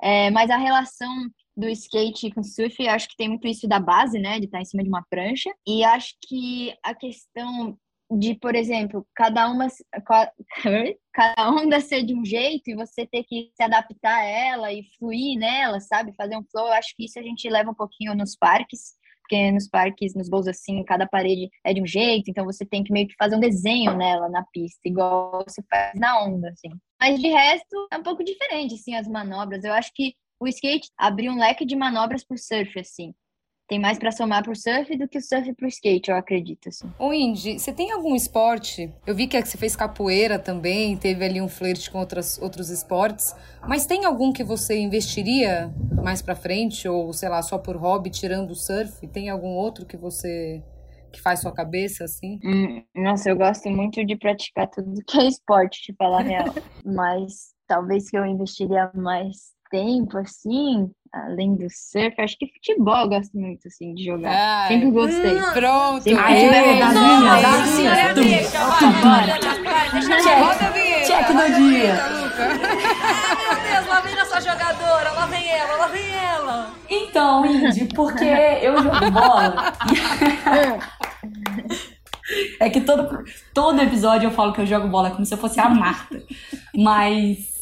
É, 0.00 0.30
mas 0.30 0.50
a 0.50 0.56
relação 0.56 1.10
do 1.58 1.68
skate 1.68 2.30
com 2.30 2.42
surf, 2.42 2.86
acho 2.86 3.08
que 3.08 3.16
tem 3.16 3.28
muito 3.28 3.48
isso 3.48 3.66
da 3.66 3.80
base, 3.80 4.16
né, 4.18 4.38
de 4.38 4.44
estar 4.44 4.60
em 4.60 4.64
cima 4.64 4.82
de 4.82 4.88
uma 4.88 5.04
prancha. 5.10 5.50
E 5.66 5.82
acho 5.82 6.14
que 6.22 6.72
a 6.84 6.94
questão 6.94 7.76
de, 8.10 8.34
por 8.36 8.54
exemplo, 8.54 9.06
cada 9.14 9.50
uma 9.50 9.66
cada 11.12 11.50
onda 11.50 11.80
ser 11.80 12.04
de 12.04 12.14
um 12.14 12.24
jeito 12.24 12.70
e 12.70 12.76
você 12.76 13.04
ter 13.06 13.24
que 13.24 13.50
se 13.54 13.62
adaptar 13.62 14.20
a 14.20 14.24
ela 14.24 14.72
e 14.72 14.84
fluir 14.98 15.36
nela, 15.36 15.80
sabe? 15.80 16.14
Fazer 16.16 16.36
um 16.36 16.44
flow, 16.44 16.68
acho 16.68 16.94
que 16.96 17.04
isso 17.04 17.18
a 17.18 17.22
gente 17.22 17.50
leva 17.50 17.72
um 17.72 17.74
pouquinho 17.74 18.14
nos 18.14 18.36
parques, 18.36 18.96
porque 19.20 19.50
nos 19.50 19.68
parques, 19.68 20.14
nos 20.14 20.30
voos 20.30 20.46
assim, 20.46 20.82
cada 20.84 21.06
parede 21.06 21.50
é 21.64 21.74
de 21.74 21.82
um 21.82 21.86
jeito, 21.86 22.30
então 22.30 22.44
você 22.44 22.64
tem 22.64 22.82
que 22.82 22.92
meio 22.92 23.08
que 23.08 23.16
fazer 23.18 23.36
um 23.36 23.40
desenho 23.40 23.94
nela 23.96 24.28
na 24.28 24.44
pista, 24.52 24.80
igual 24.84 25.44
você 25.46 25.62
faz 25.68 25.92
na 25.98 26.24
onda, 26.24 26.48
assim. 26.50 26.70
Mas 27.00 27.20
de 27.20 27.28
resto, 27.28 27.88
é 27.92 27.98
um 27.98 28.02
pouco 28.02 28.24
diferente, 28.24 28.74
assim, 28.74 28.94
as 28.94 29.06
manobras. 29.06 29.64
Eu 29.64 29.72
acho 29.72 29.92
que 29.92 30.14
o 30.40 30.46
skate 30.46 30.90
abriu 30.96 31.32
um 31.32 31.38
leque 31.38 31.64
de 31.64 31.76
manobras 31.76 32.24
pro 32.24 32.38
surf, 32.38 32.78
assim 32.78 33.14
tem 33.68 33.78
mais 33.78 33.98
para 33.98 34.10
somar 34.10 34.42
pro 34.42 34.56
surf 34.56 34.96
do 34.96 35.06
que 35.06 35.18
o 35.18 35.22
surf 35.22 35.52
pro 35.52 35.68
skate, 35.68 36.10
eu 36.10 36.16
acredito, 36.16 36.70
assim. 36.70 36.90
Ô, 36.98 37.12
Indy, 37.12 37.58
você 37.58 37.70
tem 37.70 37.92
algum 37.92 38.16
esporte? 38.16 38.90
Eu 39.06 39.14
vi 39.14 39.26
que 39.26 39.40
você 39.40 39.58
fez 39.58 39.76
capoeira 39.76 40.38
também, 40.38 40.96
teve 40.96 41.22
ali 41.22 41.40
um 41.40 41.48
flerte 41.48 41.90
com 41.90 41.98
outras, 41.98 42.40
outros 42.40 42.70
esportes, 42.70 43.36
mas 43.68 43.84
tem 43.84 44.06
algum 44.06 44.32
que 44.32 44.42
você 44.42 44.78
investiria 44.78 45.70
mais 46.02 46.22
para 46.22 46.34
frente, 46.34 46.88
ou 46.88 47.12
sei 47.12 47.28
lá, 47.28 47.42
só 47.42 47.58
por 47.58 47.76
hobby, 47.76 48.08
tirando 48.08 48.52
o 48.52 48.56
surf? 48.56 49.06
Tem 49.08 49.28
algum 49.28 49.50
outro 49.50 49.84
que 49.84 49.98
você 49.98 50.62
que 51.12 51.20
faz 51.20 51.40
sua 51.40 51.52
cabeça, 51.52 52.04
assim? 52.04 52.38
Hum, 52.42 52.82
nossa, 52.94 53.28
eu 53.30 53.36
gosto 53.36 53.68
muito 53.70 54.04
de 54.04 54.16
praticar 54.16 54.68
tudo 54.68 55.02
que 55.06 55.18
é 55.18 55.26
esporte, 55.26 55.90
de 55.90 55.96
falar 55.96 56.22
real. 56.22 56.54
Mas 56.84 57.54
talvez 57.66 58.08
que 58.08 58.16
eu 58.16 58.24
investiria 58.24 58.90
mais 58.94 59.52
tempo, 59.70 60.18
assim, 60.18 60.90
além 61.12 61.54
do 61.56 61.66
surf, 61.70 62.20
acho 62.20 62.38
que 62.38 62.46
futebol 62.52 63.02
eu 63.02 63.08
gosto 63.08 63.36
muito, 63.38 63.66
assim, 63.68 63.94
de 63.94 64.04
jogar. 64.04 64.30
Ai, 64.30 64.68
Sempre 64.68 64.90
gostei. 64.90 65.36
Hum, 65.36 65.52
pronto. 65.52 66.02
Sempre 66.02 66.20
Aê, 66.22 66.50
Davi, 66.50 67.42
Davi, 67.42 67.68
senhora 67.68 68.14
deixa, 68.14 68.58
Roda 70.36 70.66
a 70.66 70.70
vinheta. 70.70 71.06
Check 71.06 71.28
do 71.28 71.54
dia. 71.56 71.94
Meu 73.38 73.56
Deus, 73.62 73.86
lá 73.88 74.00
vem 74.00 74.14
nossa 74.14 74.40
jogadora, 74.40 75.12
lá 75.12 75.26
vem 75.26 75.48
ela, 75.50 75.76
lá 75.76 75.86
vem 75.88 76.10
ela. 76.10 76.70
Então, 76.88 77.46
Indy, 77.46 77.86
porque 77.94 78.24
eu 78.24 78.82
jogo 78.82 79.10
bola. 79.10 79.72
É 82.60 82.68
que 82.68 82.82
todo, 82.82 83.24
todo 83.54 83.80
episódio 83.80 84.26
eu 84.26 84.30
falo 84.30 84.52
que 84.52 84.60
eu 84.60 84.66
jogo 84.66 84.88
bola 84.88 85.10
como 85.10 85.24
se 85.24 85.32
eu 85.32 85.38
fosse 85.38 85.58
a 85.60 85.68
Marta. 85.68 86.22
Mas 86.74 87.57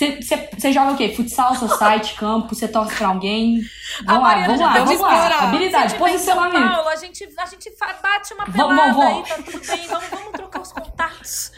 você 0.00 0.72
joga 0.72 0.92
o 0.92 0.96
quê? 0.96 1.14
Futsal, 1.14 1.54
society, 1.56 2.14
campo? 2.14 2.54
Você 2.54 2.66
torce 2.66 2.96
pra 2.96 3.08
alguém? 3.08 3.60
Vamos 4.06 4.22
lá, 4.22 4.46
vamos 4.46 4.60
lá, 4.60 4.84
vamos 4.84 5.00
lá. 5.00 5.48
Habilidade, 5.48 5.94
posicionamento. 5.96 6.72
Paulo, 6.72 6.88
a 6.88 6.96
gente, 6.96 7.28
a 7.38 7.46
gente 7.46 7.70
bate 8.02 8.34
uma 8.34 8.46
pelada 8.46 8.92
vamos, 8.92 8.96
vamos. 8.96 9.30
aí, 9.30 9.36
tá 9.36 9.42
tudo 9.42 9.66
bem. 9.66 9.86
Vamos, 9.86 10.08
vamos 10.08 10.32
trocar 10.32 10.62
os 10.62 10.72
contatos. 10.72 11.52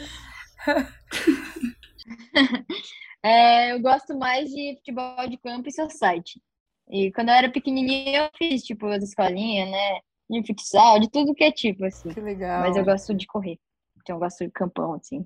é, 3.23 3.71
eu 3.71 3.81
gosto 3.81 4.17
mais 4.17 4.49
de 4.49 4.75
futebol 4.77 5.27
de 5.27 5.37
campo 5.37 5.69
e 5.69 5.71
society. 5.71 6.41
E 6.89 7.11
quando 7.11 7.29
eu 7.29 7.35
era 7.35 7.49
pequenininha, 7.49 8.23
eu 8.23 8.29
fiz, 8.37 8.63
tipo, 8.63 8.87
as 8.87 9.03
escolinhas, 9.03 9.69
né? 9.69 9.99
De 10.29 10.45
futsal, 10.45 10.99
de 10.99 11.09
tudo 11.09 11.33
que 11.33 11.43
é 11.43 11.51
tipo, 11.51 11.85
assim. 11.85 12.09
Que 12.09 12.19
legal. 12.19 12.61
Mas 12.61 12.75
eu 12.75 12.83
gosto 12.83 13.13
de 13.13 13.25
correr. 13.25 13.57
Então 13.97 14.15
eu 14.15 14.19
gosto 14.19 14.45
de 14.45 14.51
campão, 14.51 14.93
assim. 14.93 15.25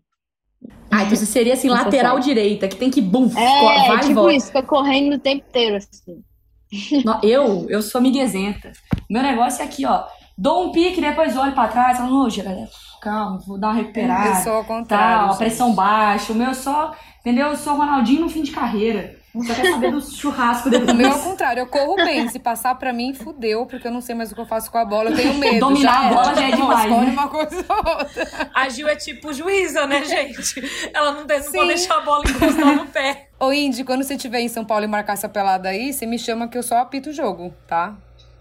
Ah, 0.89 1.04
então 1.04 1.15
você 1.15 1.26
seria 1.26 1.54
assim, 1.54 1.70
lateral 1.70 2.20
direita, 2.20 2.67
que 2.67 2.76
tem 2.76 2.89
que 2.89 3.02
bum, 3.02 3.30
é, 3.36 3.88
vai 3.88 4.00
tipo 4.00 4.12
e 4.12 4.13
volta. 4.13 4.34
isso, 4.34 4.48
fica 4.48 4.63
correndo 4.63 5.15
o 5.15 5.20
tempo 5.20 5.46
inteiro, 5.48 5.76
assim. 5.76 6.24
Eu, 7.24 7.65
eu 7.70 7.82
sou 7.82 8.02
miguezenta. 8.02 8.74
Meu 9.10 9.22
negócio 9.24 9.62
é 9.62 9.65
aqui, 9.65 9.86
ó. 9.86 10.04
Dou 10.38 10.65
um 10.65 10.72
pique, 10.72 11.00
depois 11.00 11.38
olho 11.38 11.54
pra 11.54 11.70
trás, 11.70 11.98
falo, 11.98 12.26
ô, 12.26 12.30
galera, 12.30 12.67
calma, 13.02 13.40
vou 13.46 13.58
dar 13.58 13.68
uma 13.70 13.76
recuperada. 13.76 14.30
Eu 14.30 14.44
sou 14.44 14.54
ao 14.54 14.64
contrário. 14.66 15.28
Tá, 15.28 15.34
a 15.34 15.38
pressão 15.38 15.74
baixa. 15.74 16.34
O 16.34 16.36
meu 16.36 16.54
só, 16.54 16.94
entendeu? 17.20 17.48
Eu 17.48 17.56
sou 17.56 17.76
Ronaldinho 17.76 18.22
no 18.22 18.30
fim 18.30 18.44
de 18.44 18.52
carreira. 18.52 19.18
Só 19.46 19.54
quer 19.54 19.72
saber 19.72 19.92
do 19.92 20.02
churrasco 20.02 20.70
depois. 20.70 20.90
O 20.90 20.96
meu 20.96 21.10
é 21.10 21.14
o 21.14 21.20
contrário, 21.20 21.60
eu 21.62 21.68
corro 21.68 21.96
bem. 21.96 22.28
Se 22.28 22.40
passar 22.40 22.74
pra 22.76 22.92
mim, 22.92 23.14
fudeu, 23.14 23.66
porque 23.68 23.88
eu 23.88 23.92
não 23.92 24.02
sei 24.02 24.16
mais 24.16 24.32
o 24.32 24.36
que 24.36 24.42
eu 24.42 24.46
faço 24.46 24.72
com 24.72 24.78
a 24.78 24.86
bola. 24.86 25.12
Eu 25.12 25.16
tenho 25.16 25.34
medo. 25.38 25.60
Dominar 25.60 25.92
já 25.92 26.10
a 26.10 26.14
bola 26.14 26.36
já 26.36 26.48
é 26.48 26.52
demais. 26.52 26.92
Né? 26.92 26.98
uma 27.12 27.28
coisa 27.28 27.66
ou 27.70 27.78
outra. 27.78 28.52
A 28.54 28.70
Gil 28.70 28.88
é 28.88 28.96
tipo 28.96 29.32
juíza, 29.34 29.86
né, 29.86 30.02
gente? 30.06 30.90
Ela 30.94 31.12
não, 31.12 31.26
tem, 31.28 31.40
não 31.40 31.52
pode 31.52 31.68
deixar 31.68 31.98
a 31.98 32.02
bola 32.02 32.24
encostar 32.28 32.76
no 32.76 32.88
pé. 32.88 33.30
Ô, 33.40 33.52
Indy, 33.54 33.84
quando 33.84 34.04
você 34.04 34.16
estiver 34.16 34.40
em 34.40 34.48
São 34.48 34.66
Paulo 34.66 34.86
e 34.86 34.88
marcar 34.88 35.14
essa 35.14 35.30
pelada 35.30 35.70
aí, 35.70 35.94
você 35.94 36.08
me 36.08 36.18
chama 36.18 36.48
que 36.48 36.58
eu 36.58 36.64
só 36.64 36.78
apito 36.80 37.12
o 37.12 37.14
jogo, 37.14 37.54
tá? 37.68 37.96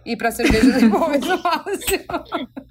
E 0.04 0.16
pra 0.16 0.30
cerveja 0.30 0.72
depois 0.78 1.22
eu 1.22 1.38
faço. 1.38 2.66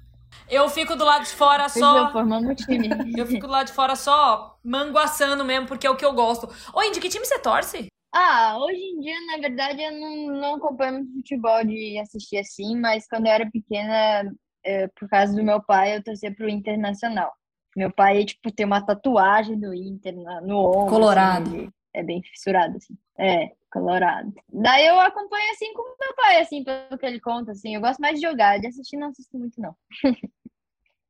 Eu 0.48 0.68
fico 0.68 0.94
do 0.94 1.04
lado 1.04 1.24
de 1.24 1.30
fora 1.30 1.68
só. 1.68 2.10
formando 2.12 2.54
time. 2.54 2.88
Eu 3.16 3.26
fico 3.26 3.46
do 3.46 3.52
lado 3.52 3.66
de 3.66 3.72
fora 3.72 3.96
só 3.96 4.58
manguaçando 4.62 5.44
mesmo, 5.44 5.66
porque 5.66 5.86
é 5.86 5.90
o 5.90 5.96
que 5.96 6.04
eu 6.04 6.12
gosto. 6.12 6.48
Ô, 6.72 6.82
Indy, 6.82 7.00
que 7.00 7.08
time 7.08 7.24
você 7.24 7.38
torce? 7.38 7.88
Ah, 8.14 8.56
hoje 8.58 8.78
em 8.78 9.00
dia, 9.00 9.16
na 9.26 9.36
verdade, 9.38 9.82
eu 9.82 9.92
não, 9.92 10.40
não 10.40 10.54
acompanho 10.54 10.94
muito 10.94 11.12
futebol 11.12 11.64
de 11.64 11.98
assistir 11.98 12.38
assim, 12.38 12.78
mas 12.78 13.06
quando 13.06 13.26
eu 13.26 13.32
era 13.32 13.50
pequena, 13.50 14.32
é, 14.64 14.88
por 14.98 15.08
causa 15.08 15.34
do 15.34 15.42
meu 15.42 15.62
pai, 15.62 15.96
eu 15.96 16.02
torcia 16.02 16.34
pro 16.34 16.48
Internacional. 16.48 17.32
Meu 17.76 17.92
pai, 17.92 18.24
tipo, 18.24 18.50
tem 18.50 18.64
uma 18.64 18.80
tatuagem 18.80 19.58
do 19.60 19.74
Inter 19.74 20.14
no 20.14 20.56
ombro. 20.56 20.86
Colorado. 20.86 21.50
Assim, 21.50 21.68
é 21.96 22.02
bem 22.02 22.22
fissurado, 22.22 22.76
assim. 22.76 22.94
É, 23.18 23.52
colorado. 23.72 24.32
Daí 24.52 24.86
eu 24.86 25.00
acompanho 25.00 25.50
assim 25.52 25.72
com 25.72 25.82
meu 25.82 26.14
pai, 26.14 26.40
assim, 26.40 26.62
pelo 26.62 26.98
que 26.98 27.06
ele 27.06 27.20
conta, 27.20 27.52
assim. 27.52 27.74
Eu 27.74 27.80
gosto 27.80 28.00
mais 28.00 28.20
de 28.20 28.26
jogar, 28.26 28.60
de 28.60 28.66
assistir 28.66 28.96
não 28.96 29.08
assisto 29.08 29.36
muito, 29.38 29.60
não. 29.60 29.74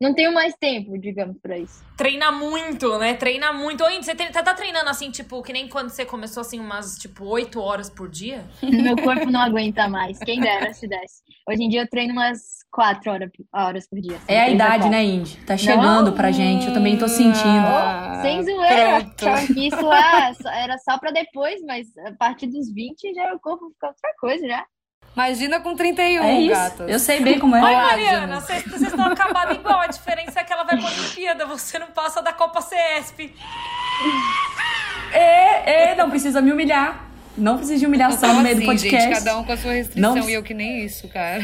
não 0.01 0.15
tenho 0.15 0.33
mais 0.33 0.55
tempo, 0.55 0.99
digamos, 0.99 1.39
pra 1.41 1.57
isso. 1.57 1.83
Treina 1.97 2.31
muito, 2.31 2.99
né? 2.99 3.15
Treina 3.15 3.53
muito. 3.53 3.83
Ô, 3.83 3.91
você 3.91 4.15
tá, 4.15 4.43
tá 4.43 4.55
treinando 4.55 4.91
assim, 4.91 5.11
tipo, 5.11 5.43
que 5.43 5.53
nem 5.53 5.69
quando 5.69 5.89
você 5.89 6.05
começou 6.05 6.43
assim, 6.43 6.61
umas, 6.61 6.99
tipo, 6.99 7.25
oito 7.25 7.61
horas 7.61 7.89
por 7.89 8.09
dia? 8.09 8.45
Meu 8.63 8.97
corpo 8.97 9.31
não 9.31 9.41
aguenta 9.41 9.89
mais. 9.89 10.19
Quem 10.19 10.41
dera 10.41 10.75
se 10.75 10.87
desse. 10.87 11.23
Hoje 11.49 11.63
em 11.63 11.69
dia 11.69 11.83
eu 11.83 11.89
treino 11.89 12.13
umas 12.13 12.57
quatro 12.71 13.11
horas, 13.11 13.31
horas 13.55 13.89
por 13.89 13.99
dia. 13.99 14.19
É 14.29 14.41
a 14.41 14.51
idade, 14.51 14.89
né, 14.91 15.03
Indy? 15.03 15.39
Tá 15.47 15.57
chegando 15.57 16.11
não? 16.11 16.17
pra 16.17 16.31
gente. 16.31 16.67
Eu 16.67 16.75
também 16.75 16.99
tô 16.99 17.09
sentindo. 17.09 17.67
Ah, 17.67 18.21
sem 18.21 18.43
zoeira. 18.43 18.99
Isso 19.57 19.81
lá 19.81 20.33
era 20.53 20.77
só 20.79 20.99
pra 20.99 21.11
depois, 21.11 21.63
mas 21.65 21.87
a 21.99 22.13
partir 22.13 22.49
dos 22.49 22.71
20 22.71 23.15
já 23.15 23.33
o 23.33 23.41
corpo 23.41 23.71
fica 23.71 23.87
outra 23.87 24.15
coisa 24.21 24.47
já. 24.47 24.67
Imagina 25.17 25.61
com 25.61 25.75
31, 25.75 26.23
é 26.23 26.41
isso. 26.43 26.83
Eu 26.87 26.99
sei 26.99 27.21
bem 27.21 27.39
como 27.39 27.57
é. 27.57 27.63
Oi, 27.63 27.73
Mariana, 27.73 28.39
vocês 28.39 28.67
estão 28.67 29.07
acabadas 29.07 29.57
igual. 29.57 29.81
A 29.81 29.87
diferença 29.87 30.41
é 30.41 30.45
que 30.45 30.53
ela 30.53 30.63
vai 30.63 30.77
pra 30.77 30.91
Olimpíada, 30.91 31.47
você 31.47 31.79
não 31.79 31.87
passa 31.87 32.21
da 32.21 32.35
Copa 32.35 32.61
CESP. 32.61 33.35
É, 35.11 35.93
é, 35.93 35.95
não 35.95 36.11
precisa 36.11 36.43
me 36.43 36.53
humilhar. 36.53 37.07
Não 37.37 37.57
precisa 37.57 37.79
de 37.79 37.87
humilhação 37.87 38.35
no 38.35 38.43
meio 38.43 38.57
assim, 38.57 38.65
do 38.65 38.67
podcast. 38.67 39.09
Gente, 39.09 39.19
cada 39.19 39.39
um 39.39 39.45
com 39.45 39.53
a 39.53 39.57
sua 39.57 39.73
restrição 39.73 40.15
não... 40.15 40.29
e 40.29 40.35
eu 40.35 40.43
que 40.43 40.55
nem 40.55 40.85
isso, 40.85 41.09
cara. 41.09 41.43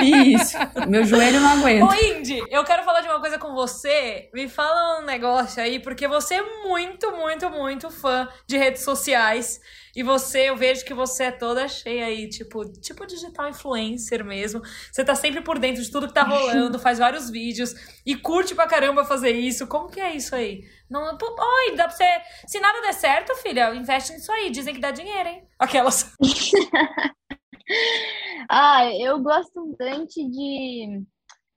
Isso. 0.00 0.56
Meu 0.88 1.04
joelho 1.04 1.40
não 1.40 1.58
aguenta. 1.58 1.84
Ô, 1.84 1.94
Indy, 1.94 2.42
eu 2.48 2.62
quero 2.64 2.84
falar 2.84 3.00
de 3.00 3.08
uma 3.08 3.18
coisa 3.18 3.38
com 3.38 3.52
você. 3.52 4.28
Me 4.32 4.48
fala 4.48 5.00
um 5.00 5.04
negócio 5.04 5.60
aí, 5.60 5.80
porque 5.80 6.06
você 6.06 6.34
é 6.34 6.42
muito, 6.68 7.10
muito, 7.12 7.50
muito 7.50 7.90
fã 7.90 8.28
de 8.46 8.56
redes 8.56 8.82
sociais. 8.82 9.60
E 9.96 10.02
você, 10.02 10.50
eu 10.50 10.56
vejo 10.58 10.84
que 10.84 10.92
você 10.92 11.24
é 11.24 11.30
toda 11.30 11.66
cheia 11.66 12.04
aí, 12.04 12.28
tipo, 12.28 12.70
tipo 12.82 13.06
digital 13.06 13.48
influencer 13.48 14.22
mesmo. 14.22 14.60
Você 14.92 15.02
tá 15.02 15.14
sempre 15.14 15.40
por 15.40 15.58
dentro 15.58 15.82
de 15.82 15.90
tudo 15.90 16.06
que 16.06 16.12
tá 16.12 16.22
rolando, 16.22 16.78
faz 16.78 16.98
vários 16.98 17.30
vídeos 17.30 17.74
e 18.04 18.14
curte 18.14 18.54
pra 18.54 18.66
caramba 18.66 19.06
fazer 19.06 19.30
isso. 19.30 19.66
Como 19.66 19.88
que 19.88 19.98
é 19.98 20.14
isso 20.14 20.36
aí? 20.36 20.64
Não, 20.90 21.02
oi, 21.02 21.76
dá 21.76 21.84
pra 21.84 21.96
você. 21.96 22.04
Se 22.46 22.60
nada 22.60 22.82
der 22.82 22.92
certo, 22.92 23.34
filha, 23.36 23.74
investe 23.74 24.12
nisso 24.12 24.30
aí. 24.30 24.50
Dizem 24.50 24.74
que 24.74 24.80
dá 24.80 24.90
dinheiro, 24.90 25.30
hein? 25.30 25.48
Aquelas. 25.58 26.14
ah, 28.50 28.84
eu 29.00 29.18
gosto 29.22 29.74
bastante 29.78 30.22
de. 30.28 31.02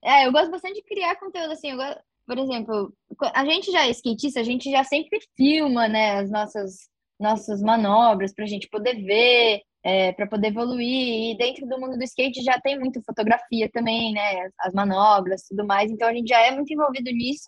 É, 0.01 0.25
eu 0.25 0.31
gosto 0.31 0.49
bastante 0.49 0.75
de 0.75 0.83
criar 0.83 1.19
conteúdo 1.19 1.51
assim. 1.51 1.75
Gosto... 1.75 1.99
Por 2.25 2.37
exemplo, 2.37 2.93
a 3.33 3.43
gente 3.43 3.69
já 3.69 3.85
é 3.85 3.89
skatista, 3.89 4.39
a 4.39 4.43
gente 4.43 4.71
já 4.71 4.85
sempre 4.85 5.19
filma, 5.35 5.89
né, 5.89 6.19
as 6.19 6.31
nossas 6.31 6.89
nossas 7.19 7.61
manobras 7.61 8.33
para 8.33 8.45
a 8.45 8.47
gente 8.47 8.69
poder 8.69 8.95
ver, 9.03 9.61
é, 9.83 10.11
para 10.13 10.27
poder 10.27 10.47
evoluir. 10.47 11.31
E 11.33 11.37
dentro 11.37 11.67
do 11.67 11.79
mundo 11.79 11.97
do 11.97 12.03
skate 12.03 12.41
já 12.43 12.59
tem 12.59 12.79
muita 12.79 13.01
fotografia 13.05 13.69
também, 13.71 14.13
né? 14.13 14.41
As, 14.41 14.53
as 14.67 14.73
manobras, 14.73 15.43
tudo 15.47 15.65
mais. 15.65 15.91
Então 15.91 16.07
a 16.07 16.13
gente 16.13 16.27
já 16.27 16.39
é 16.41 16.51
muito 16.51 16.71
envolvido 16.71 17.11
nisso. 17.11 17.45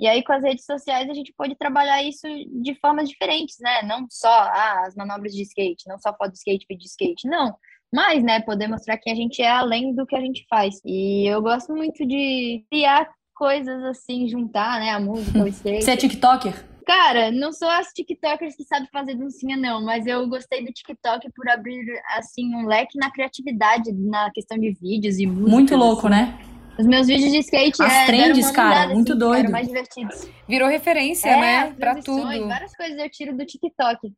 E 0.00 0.06
aí, 0.06 0.22
com 0.22 0.32
as 0.32 0.44
redes 0.44 0.64
sociais, 0.64 1.10
a 1.10 1.14
gente 1.14 1.34
pode 1.36 1.56
trabalhar 1.56 2.00
isso 2.04 2.28
de 2.62 2.72
formas 2.76 3.08
diferentes, 3.08 3.56
né? 3.60 3.82
Não 3.82 4.06
só 4.08 4.28
ah, 4.28 4.84
as 4.86 4.94
manobras 4.94 5.32
de 5.32 5.42
skate, 5.42 5.88
não 5.88 5.98
só 5.98 6.14
foto 6.16 6.32
de 6.32 6.38
skate, 6.38 6.66
vídeo 6.68 6.82
de 6.82 6.88
skate, 6.88 7.26
não. 7.26 7.56
Mas, 7.92 8.22
né, 8.22 8.40
poder 8.40 8.68
mostrar 8.68 8.96
que 8.98 9.10
a 9.10 9.14
gente 9.14 9.42
é 9.42 9.50
além 9.50 9.94
do 9.94 10.06
que 10.06 10.14
a 10.14 10.20
gente 10.20 10.46
faz. 10.48 10.80
E 10.84 11.26
eu 11.26 11.42
gosto 11.42 11.74
muito 11.74 12.06
de 12.06 12.64
criar 12.70 13.10
coisas 13.34 13.82
assim, 13.84 14.28
juntar, 14.28 14.78
né, 14.78 14.90
a 14.90 15.00
música, 15.00 15.42
o 15.42 15.48
skate. 15.48 15.82
Você 15.84 15.90
é 15.90 15.96
TikToker? 15.96 16.77
Cara, 16.88 17.30
não 17.30 17.52
sou 17.52 17.68
as 17.68 17.88
TikTokers 17.88 18.56
que 18.56 18.64
sabem 18.64 18.88
fazer 18.90 19.14
dancinha, 19.14 19.58
não, 19.58 19.84
mas 19.84 20.06
eu 20.06 20.26
gostei 20.26 20.64
do 20.64 20.72
TikTok 20.72 21.30
por 21.36 21.46
abrir, 21.50 21.84
assim, 22.16 22.54
um 22.56 22.66
leque 22.66 22.96
na 22.98 23.10
criatividade, 23.12 23.92
na 23.92 24.30
questão 24.30 24.56
de 24.58 24.72
vídeos 24.72 25.18
e 25.18 25.26
música. 25.26 25.50
Muito 25.50 25.76
louco, 25.76 26.06
assim. 26.08 26.16
né? 26.16 26.38
Os 26.78 26.86
meus 26.86 27.06
vídeos 27.06 27.30
de 27.30 27.38
skate 27.40 27.82
As 27.82 27.92
é, 27.92 28.06
trends, 28.06 28.50
cara, 28.52 28.88
muito 28.94 29.12
assim, 29.12 29.18
doido. 29.18 29.50
mais 29.52 29.66
divertidos. 29.66 30.26
Virou 30.48 30.66
referência, 30.66 31.28
É, 31.28 31.38
né? 31.40 31.72
Pra 31.74 31.96
tudo. 31.96 32.22
Várias 32.48 32.74
coisas 32.74 32.96
eu 32.98 33.10
tiro 33.10 33.36
do 33.36 33.44
TikTok. 33.44 34.10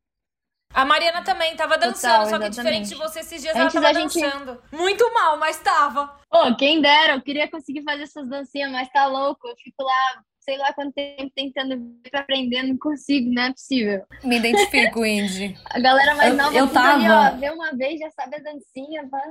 A 0.73 0.85
Mariana 0.85 1.21
também 1.25 1.53
tava 1.57 1.77
dançando, 1.77 2.23
Total, 2.23 2.29
só 2.29 2.39
que 2.39 2.49
diferente 2.51 2.87
de 2.87 2.95
você 2.95 3.19
esses 3.19 3.41
dias 3.41 3.53
Antes 3.53 3.75
ela 3.75 3.87
tava 3.87 3.99
gente- 3.99 4.21
dançando. 4.21 4.61
Muito 4.71 5.13
mal, 5.13 5.37
mas 5.37 5.59
tava. 5.59 6.15
Pô, 6.29 6.55
quem 6.55 6.79
dera, 6.81 7.15
eu 7.15 7.21
queria 7.21 7.49
conseguir 7.51 7.83
fazer 7.83 8.03
essas 8.03 8.29
dancinhas, 8.29 8.71
mas 8.71 8.87
tá 8.93 9.07
louco. 9.07 9.45
Eu 9.49 9.55
fico 9.57 9.83
lá, 9.83 10.23
sei 10.41 10.57
lá 10.57 10.73
quanto 10.73 10.93
tempo 10.93 11.31
tentando 11.35 11.77
ver 11.77 12.09
pra 12.09 12.19
aprender, 12.21 12.63
não 12.63 12.77
consigo, 12.77 13.31
não 13.33 13.43
é 13.43 13.51
possível. 13.51 14.01
Me 14.23 14.37
identifico, 14.37 15.05
Indy. 15.05 15.55
A 15.69 15.79
galera 15.79 16.15
mais 16.15 16.31
Eu- 16.31 16.37
nova 16.37 16.57
eu 16.57 16.67
tudo 16.67 16.79
ali, 16.79 17.05
tava- 17.05 17.35
ó, 17.35 17.39
vê 17.39 17.49
uma 17.51 17.71
vez, 17.71 17.99
já 17.99 18.09
sabe 18.11 18.35
a 18.35 18.39
dancinha, 18.39 19.07
vai. 19.09 19.21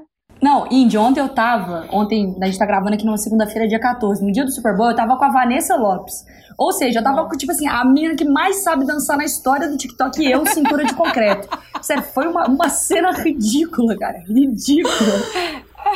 Não, 0.41 0.67
Indy, 0.71 0.97
ontem 0.97 1.21
eu 1.21 1.29
tava. 1.29 1.87
Ontem, 1.93 2.35
a 2.41 2.47
gente 2.47 2.59
tá 2.59 2.65
gravando 2.65 2.95
aqui 2.95 3.05
numa 3.05 3.19
segunda-feira, 3.19 3.69
dia 3.69 3.81
14. 3.81 4.25
No 4.25 4.33
dia 4.33 4.45
do 4.45 4.51
Super 4.53 4.75
Bowl, 4.77 4.89
eu 4.91 4.97
tava 4.97 5.17
com 5.19 5.25
a 5.25 5.29
Vanessa 5.31 5.77
Lopes. 5.77 6.15
Ou 6.57 6.73
seja, 6.73 7.01
eu 7.01 7.03
tava 7.05 7.29
com, 7.29 7.37
tipo 7.37 7.51
assim, 7.53 7.67
a 7.67 7.85
menina 7.85 8.15
que 8.15 8.25
mais 8.25 8.63
sabe 8.63 8.87
dançar 8.87 9.17
na 9.19 9.25
história 9.25 9.69
do 9.69 9.77
TikTok 9.77 10.23
e 10.23 10.31
eu, 10.31 10.47
cintura 10.47 10.85
de 10.85 10.95
concreto. 10.95 11.49
Sério, 11.83 12.03
foi 12.05 12.29
uma, 12.29 12.47
uma 12.47 12.69
cena 12.71 13.11
ridícula, 13.11 13.99
cara. 13.99 14.19
Ridícula. 14.21 14.95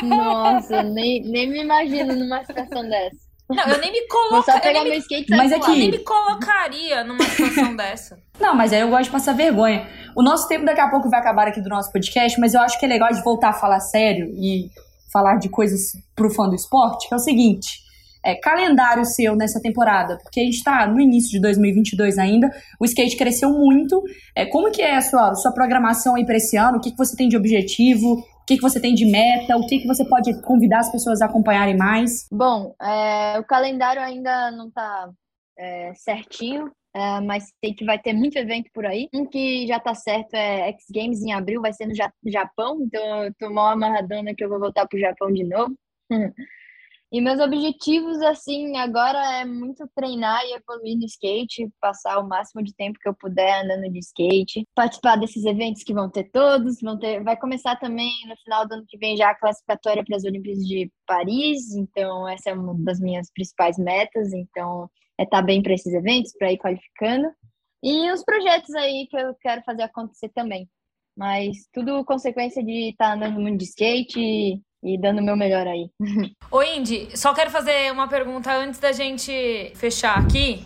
Nossa, 0.03 0.83
nem, 0.83 1.23
nem 1.23 1.49
me 1.49 1.61
imagino 1.63 2.13
numa 2.15 2.43
situação 2.43 2.83
dessa. 2.87 3.24
Não, 3.49 3.63
eu 3.67 3.79
nem 3.79 3.91
me 3.91 3.99
Eu 3.99 4.43
pegar 4.61 4.81
meu 4.83 4.91
me, 4.91 4.97
skate 4.97 5.29
Mas 5.29 5.51
é 5.51 5.59
que- 5.59 5.71
nem 5.71 5.91
me 5.91 5.99
colocaria 5.99 7.03
numa 7.03 7.23
situação 7.23 7.75
dessa. 7.77 8.17
Não, 8.39 8.55
mas 8.55 8.73
aí 8.73 8.81
eu 8.81 8.89
gosto 8.89 9.03
de 9.05 9.09
passar 9.11 9.33
vergonha. 9.33 9.87
O 10.15 10.23
nosso 10.23 10.47
tempo 10.47 10.65
daqui 10.65 10.81
a 10.81 10.89
pouco 10.89 11.09
vai 11.09 11.19
acabar 11.19 11.47
aqui 11.47 11.61
do 11.61 11.69
nosso 11.69 11.91
podcast, 11.91 12.39
mas 12.39 12.53
eu 12.53 12.61
acho 12.61 12.79
que 12.79 12.85
é 12.85 12.89
legal 12.89 13.11
de 13.11 13.23
voltar 13.23 13.49
a 13.49 13.53
falar 13.53 13.79
sério 13.79 14.27
e 14.35 14.69
falar 15.13 15.35
de 15.37 15.47
coisas 15.47 15.91
pro 16.15 16.29
fã 16.33 16.49
do 16.49 16.55
esporte, 16.55 17.07
que 17.07 17.13
é 17.13 17.17
o 17.17 17.19
seguinte. 17.19 17.85
É, 18.27 18.33
calendário 18.33 19.05
seu 19.05 19.35
nessa 19.35 19.61
temporada, 19.61 20.17
porque 20.23 20.39
a 20.39 20.43
gente 20.43 20.63
tá 20.63 20.87
no 20.87 20.99
início 20.99 21.29
de 21.29 21.39
2022 21.39 22.17
ainda, 22.17 22.49
o 22.79 22.85
skate 22.85 23.15
cresceu 23.15 23.51
muito. 23.51 24.01
É, 24.35 24.47
como 24.47 24.71
que 24.71 24.81
é 24.81 24.95
a 24.95 25.01
sua, 25.01 25.35
sua 25.35 25.51
programação 25.53 26.15
aí 26.15 26.25
pra 26.25 26.35
esse 26.37 26.57
ano? 26.57 26.79
O 26.79 26.81
que, 26.81 26.89
que 26.91 26.97
você 26.97 27.15
tem 27.15 27.29
de 27.29 27.37
objetivo? 27.37 28.25
O 28.45 28.47
que, 28.47 28.57
que 28.57 28.61
você 28.61 28.79
tem 28.79 28.93
de 28.93 29.05
meta? 29.07 29.57
O 29.57 29.65
que, 29.65 29.79
que 29.79 29.87
você 29.87 30.05
pode 30.07 30.39
convidar 30.43 30.81
as 30.81 30.91
pessoas 30.91 31.19
a 31.19 31.25
acompanharem 31.25 31.75
mais? 31.75 32.27
Bom, 32.31 32.75
é, 32.79 33.39
o 33.39 33.43
calendário 33.43 33.99
ainda 33.99 34.51
não 34.51 34.69
tá 34.69 35.09
é, 35.57 35.91
certinho, 35.95 36.71
é, 36.93 37.19
mas 37.21 37.51
sei 37.59 37.73
que 37.73 37.83
vai 37.83 37.97
ter 37.97 38.13
muito 38.13 38.37
evento 38.37 38.69
por 38.71 38.85
aí. 38.85 39.09
Um 39.11 39.25
que 39.25 39.65
já 39.65 39.79
tá 39.79 39.95
certo 39.95 40.35
é 40.35 40.69
X 40.73 40.85
Games 40.93 41.23
em 41.23 41.33
abril, 41.33 41.59
vai 41.59 41.73
ser 41.73 41.87
no 41.87 41.95
Ja- 41.95 42.13
Japão, 42.23 42.77
então 42.81 43.23
eu 43.23 43.33
tô 43.39 43.49
mal 43.49 43.69
amarradona 43.73 44.35
que 44.35 44.45
eu 44.45 44.49
vou 44.49 44.59
voltar 44.59 44.87
pro 44.87 44.99
Japão 44.99 45.33
de 45.33 45.43
novo. 45.43 45.73
E 47.15 47.21
meus 47.21 47.39
objetivos, 47.39 48.21
assim, 48.23 48.75
agora 48.75 49.39
é 49.39 49.45
muito 49.45 49.89
treinar 49.95 50.43
e 50.43 50.53
evoluir 50.53 50.97
no 50.97 51.05
skate, 51.05 51.71
passar 51.79 52.19
o 52.19 52.27
máximo 52.27 52.61
de 52.61 52.75
tempo 52.75 52.99
que 52.99 53.07
eu 53.07 53.15
puder 53.15 53.63
andando 53.63 53.89
de 53.89 53.99
skate, 53.99 54.67
participar 54.75 55.15
desses 55.15 55.45
eventos 55.45 55.81
que 55.81 55.93
vão 55.93 56.09
ter 56.09 56.25
todos, 56.25 56.81
vão 56.81 56.99
ter, 56.99 57.23
vai 57.23 57.37
começar 57.37 57.77
também 57.77 58.11
no 58.27 58.35
final 58.43 58.67
do 58.67 58.73
ano 58.73 58.85
que 58.85 58.97
vem 58.97 59.15
já 59.15 59.29
a 59.29 59.39
classificatória 59.39 60.03
para 60.03 60.17
as 60.17 60.25
Olimpíadas 60.25 60.65
de 60.65 60.91
Paris, 61.07 61.73
então 61.73 62.27
essa 62.27 62.49
é 62.49 62.53
uma 62.53 62.75
das 62.83 62.99
minhas 62.99 63.31
principais 63.31 63.77
metas, 63.77 64.33
então 64.33 64.89
é 65.17 65.23
estar 65.23 65.41
bem 65.41 65.63
para 65.63 65.73
esses 65.73 65.93
eventos, 65.93 66.33
para 66.37 66.51
ir 66.51 66.57
qualificando. 66.57 67.29
E 67.81 68.11
os 68.11 68.25
projetos 68.25 68.75
aí 68.75 69.07
que 69.09 69.15
eu 69.15 69.33
quero 69.35 69.63
fazer 69.63 69.83
acontecer 69.83 70.27
também. 70.35 70.69
Mas 71.15 71.65
tudo 71.71 72.03
consequência 72.03 72.61
de 72.61 72.89
estar 72.89 73.13
andando 73.13 73.39
muito 73.39 73.59
de 73.59 73.63
skate 73.63 74.61
e, 74.85 74.99
dando 75.01 75.19
o 75.19 75.23
meu 75.23 75.35
melhor 75.35 75.67
aí. 75.67 75.89
Ô, 76.51 76.61
Indy, 76.61 77.09
só 77.17 77.33
quero 77.33 77.49
fazer 77.49 77.91
uma 77.91 78.07
pergunta 78.07 78.53
antes 78.53 78.79
da 78.79 78.91
gente 78.91 79.71
fechar 79.75 80.17
aqui. 80.17 80.65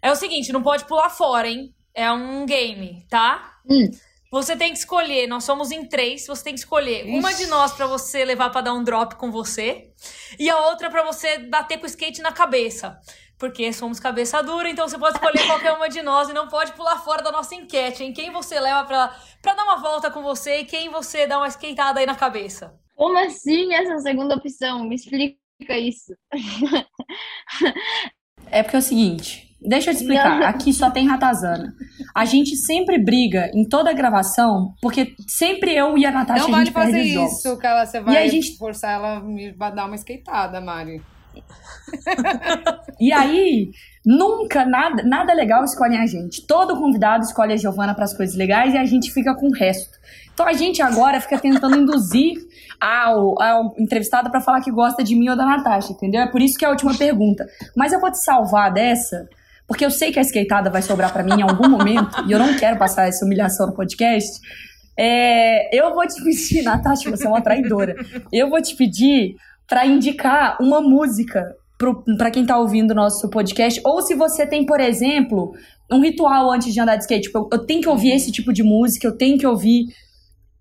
É 0.00 0.10
o 0.10 0.16
seguinte, 0.16 0.52
não 0.52 0.62
pode 0.62 0.86
pular 0.86 1.10
fora, 1.10 1.48
hein? 1.48 1.74
É 1.94 2.10
um 2.10 2.46
game, 2.46 3.04
tá? 3.10 3.58
Hum. 3.68 3.90
Você 4.30 4.56
tem 4.56 4.72
que 4.72 4.78
escolher, 4.78 5.26
nós 5.26 5.44
somos 5.44 5.70
em 5.70 5.86
três, 5.86 6.26
você 6.26 6.44
tem 6.44 6.54
que 6.54 6.60
escolher 6.60 7.06
uma 7.06 7.32
de 7.32 7.46
nós 7.46 7.72
pra 7.72 7.86
você 7.86 8.24
levar 8.26 8.50
pra 8.50 8.60
dar 8.60 8.74
um 8.74 8.84
drop 8.84 9.16
com 9.16 9.30
você 9.30 9.90
e 10.38 10.50
a 10.50 10.66
outra 10.66 10.90
pra 10.90 11.02
você 11.02 11.38
bater 11.38 11.78
com 11.78 11.84
o 11.84 11.86
skate 11.86 12.20
na 12.20 12.30
cabeça. 12.30 12.98
Porque 13.38 13.72
somos 13.72 14.00
cabeça 14.00 14.42
dura, 14.42 14.68
então 14.68 14.86
você 14.86 14.98
pode 14.98 15.16
escolher 15.16 15.44
qualquer 15.46 15.72
uma 15.72 15.88
de 15.88 16.02
nós 16.02 16.28
e 16.28 16.34
não 16.34 16.48
pode 16.48 16.72
pular 16.72 16.98
fora 16.98 17.22
da 17.22 17.32
nossa 17.32 17.54
enquete, 17.54 18.04
em 18.04 18.12
quem 18.12 18.30
você 18.30 18.60
leva 18.60 18.84
pra, 18.84 19.16
pra 19.40 19.54
dar 19.54 19.64
uma 19.64 19.76
volta 19.76 20.10
com 20.10 20.22
você 20.22 20.58
e 20.58 20.64
quem 20.64 20.90
você 20.90 21.26
dá 21.26 21.38
uma 21.38 21.48
skateada 21.48 22.00
aí 22.00 22.06
na 22.06 22.14
cabeça. 22.14 22.78
Como 22.98 23.16
assim 23.16 23.72
essa 23.72 23.96
segunda 23.98 24.34
opção? 24.34 24.82
Me 24.82 24.96
explica 24.96 25.36
isso. 25.78 26.12
É 28.50 28.62
porque 28.62 28.76
é 28.76 28.78
o 28.78 28.82
seguinte, 28.82 29.54
deixa 29.60 29.90
eu 29.90 29.94
te 29.94 30.00
explicar. 30.00 30.40
Não. 30.40 30.46
Aqui 30.46 30.72
só 30.72 30.90
tem 30.90 31.06
ratazana. 31.06 31.74
A 32.14 32.24
gente 32.24 32.56
sempre 32.56 32.98
briga 32.98 33.50
em 33.54 33.68
toda 33.68 33.90
a 33.90 33.92
gravação, 33.92 34.72
porque 34.80 35.14
sempre 35.26 35.74
eu 35.74 35.98
e 35.98 36.06
a 36.06 36.10
Natasha 36.10 36.44
Não 36.44 36.48
a 36.48 36.52
vale 36.52 36.64
gente 36.64 36.74
perde 36.74 36.92
fazer 36.92 37.02
isso, 37.02 37.58
que 37.58 37.66
ela, 37.66 37.84
você 37.84 38.00
vai 38.00 38.16
a 38.16 38.26
gente- 38.26 38.56
forçar 38.56 38.94
ela 38.94 39.18
a 39.18 39.20
me 39.22 39.52
dar 39.52 39.84
uma 39.84 39.96
skateada, 39.96 40.60
Mari. 40.62 41.02
E 42.98 43.12
aí, 43.12 43.70
nunca, 44.04 44.64
nada, 44.64 45.02
nada 45.04 45.32
legal 45.34 45.62
escolhem 45.62 45.98
a 46.00 46.06
gente. 46.06 46.46
Todo 46.46 46.76
convidado 46.78 47.22
escolhe 47.22 47.52
a 47.52 47.56
Giovana 47.56 47.94
para 47.94 48.04
as 48.04 48.16
coisas 48.16 48.34
legais 48.34 48.74
e 48.74 48.78
a 48.78 48.84
gente 48.84 49.12
fica 49.12 49.34
com 49.36 49.46
o 49.46 49.52
resto. 49.52 49.98
Então 50.38 50.46
a 50.46 50.52
gente 50.52 50.80
agora 50.80 51.20
fica 51.20 51.36
tentando 51.36 51.76
induzir 51.76 52.36
ao, 52.80 53.42
ao 53.42 53.74
entrevistado 53.76 54.30
para 54.30 54.40
falar 54.40 54.60
que 54.60 54.70
gosta 54.70 55.02
de 55.02 55.16
mim 55.16 55.28
ou 55.28 55.36
da 55.36 55.44
Natasha, 55.44 55.92
entendeu? 55.92 56.20
É 56.20 56.28
por 56.28 56.40
isso 56.40 56.56
que 56.56 56.64
é 56.64 56.68
a 56.68 56.70
última 56.70 56.96
pergunta. 56.96 57.44
Mas 57.76 57.92
eu 57.92 57.98
vou 57.98 58.08
te 58.08 58.22
salvar 58.22 58.72
dessa, 58.72 59.28
porque 59.66 59.84
eu 59.84 59.90
sei 59.90 60.12
que 60.12 60.18
a 60.20 60.22
skateada 60.22 60.70
vai 60.70 60.80
sobrar 60.80 61.12
para 61.12 61.24
mim 61.24 61.40
em 61.40 61.42
algum 61.42 61.68
momento 61.68 62.24
e 62.28 62.30
eu 62.30 62.38
não 62.38 62.56
quero 62.56 62.78
passar 62.78 63.08
essa 63.08 63.24
humilhação 63.24 63.66
no 63.66 63.74
podcast. 63.74 64.40
É, 64.96 65.76
eu 65.76 65.92
vou 65.92 66.06
te 66.06 66.22
pedir, 66.22 66.62
Natasha, 66.62 67.10
você 67.10 67.26
é 67.26 67.28
uma 67.28 67.42
traidora. 67.42 67.96
Eu 68.32 68.48
vou 68.48 68.62
te 68.62 68.76
pedir 68.76 69.34
para 69.66 69.86
indicar 69.86 70.56
uma 70.60 70.80
música 70.80 71.52
para 72.16 72.30
quem 72.30 72.46
tá 72.46 72.56
ouvindo 72.56 72.92
o 72.92 72.94
nosso 72.94 73.28
podcast, 73.28 73.80
ou 73.84 74.02
se 74.02 74.14
você 74.14 74.46
tem, 74.46 74.64
por 74.64 74.78
exemplo, 74.78 75.52
um 75.90 76.00
ritual 76.00 76.48
antes 76.52 76.72
de 76.72 76.78
andar 76.78 76.94
de 76.94 77.02
skate. 77.02 77.22
Tipo, 77.22 77.38
eu, 77.38 77.58
eu 77.58 77.66
tenho 77.66 77.80
que 77.80 77.88
ouvir 77.88 78.12
esse 78.12 78.30
tipo 78.30 78.52
de 78.52 78.62
música, 78.62 79.04
eu 79.04 79.16
tenho 79.16 79.36
que 79.36 79.46
ouvir, 79.46 79.86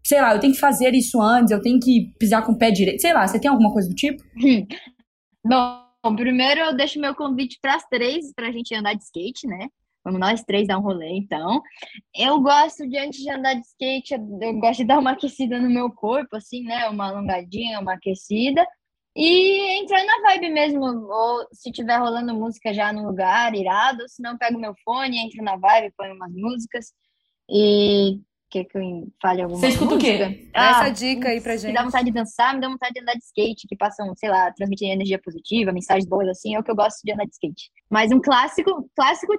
sei 0.07 0.21
lá, 0.21 0.33
eu 0.33 0.39
tenho 0.39 0.53
que 0.53 0.59
fazer 0.59 0.93
isso 0.93 1.21
antes, 1.21 1.51
eu 1.51 1.61
tenho 1.61 1.77
que 1.81 2.13
pisar 2.17 2.45
com 2.45 2.53
o 2.53 2.57
pé 2.57 2.71
direito. 2.71 3.01
Sei 3.01 3.13
lá, 3.13 3.27
você 3.27 3.37
tem 3.37 3.51
alguma 3.51 3.73
coisa 3.73 3.89
do 3.89 3.95
tipo? 3.95 4.23
Bom, 5.45 6.15
primeiro 6.15 6.61
eu 6.61 6.75
deixo 6.77 6.97
meu 6.97 7.13
convite 7.13 7.59
para 7.61 7.75
as 7.75 7.85
três 7.89 8.33
para 8.33 8.47
a 8.47 8.51
gente 8.51 8.73
andar 8.73 8.93
de 8.93 9.03
skate, 9.03 9.45
né? 9.45 9.67
Vamos 10.05 10.21
nós 10.21 10.41
três 10.43 10.65
dar 10.65 10.77
um 10.77 10.81
rolê, 10.81 11.09
então. 11.09 11.61
Eu 12.15 12.39
gosto 12.39 12.87
de, 12.87 12.97
antes 12.97 13.19
de 13.19 13.29
andar 13.29 13.55
de 13.55 13.67
skate, 13.67 14.13
eu 14.13 14.53
gosto 14.61 14.77
de 14.77 14.85
dar 14.85 14.97
uma 14.97 15.11
aquecida 15.11 15.59
no 15.59 15.69
meu 15.69 15.91
corpo, 15.91 16.37
assim, 16.37 16.63
né? 16.63 16.87
Uma 16.87 17.09
alongadinha, 17.09 17.81
uma 17.81 17.95
aquecida. 17.95 18.65
E 19.13 19.81
entrar 19.81 20.05
na 20.05 20.21
vibe 20.29 20.51
mesmo, 20.51 20.85
ou 20.85 21.47
se 21.51 21.69
tiver 21.69 21.97
rolando 21.97 22.33
música 22.33 22.73
já 22.73 22.93
no 22.93 23.05
lugar, 23.05 23.53
irado, 23.53 24.07
se 24.07 24.21
não, 24.21 24.37
pego 24.37 24.57
meu 24.57 24.73
fone, 24.85 25.19
entro 25.19 25.43
na 25.43 25.57
vibe, 25.57 25.93
ponho 25.97 26.15
umas 26.15 26.31
músicas. 26.33 26.93
E 27.49 28.21
quer 28.63 28.65
que 28.65 28.77
eu 28.77 29.07
fale 29.21 29.41
alguma 29.41 29.59
Você 29.59 29.67
escuta 29.67 29.95
o 29.95 29.99
quê? 29.99 30.17
música? 30.17 30.51
Dá 30.53 30.69
essa 30.69 30.83
Ah, 30.85 30.89
dica 30.89 31.29
aí 31.29 31.41
pra 31.41 31.53
me 31.53 31.59
gente. 31.59 31.73
dá 31.73 31.83
vontade 31.83 32.05
de 32.05 32.11
dançar, 32.11 32.53
me 32.55 32.61
dá 32.61 32.69
vontade 32.69 32.93
de 32.93 33.01
andar 33.01 33.13
de 33.13 33.23
skate, 33.23 33.67
que 33.67 33.75
passam, 33.75 34.13
sei 34.15 34.29
lá, 34.29 34.51
transmitir 34.53 34.89
energia 34.89 35.19
positiva, 35.23 35.71
mensagens 35.71 36.07
boas, 36.07 36.27
assim, 36.27 36.55
é 36.55 36.59
o 36.59 36.63
que 36.63 36.71
eu 36.71 36.75
gosto 36.75 37.01
de 37.03 37.11
andar 37.13 37.25
de 37.25 37.31
skate. 37.31 37.69
Mas 37.89 38.11
um 38.11 38.19
clássico, 38.19 38.89
clássico. 38.95 39.33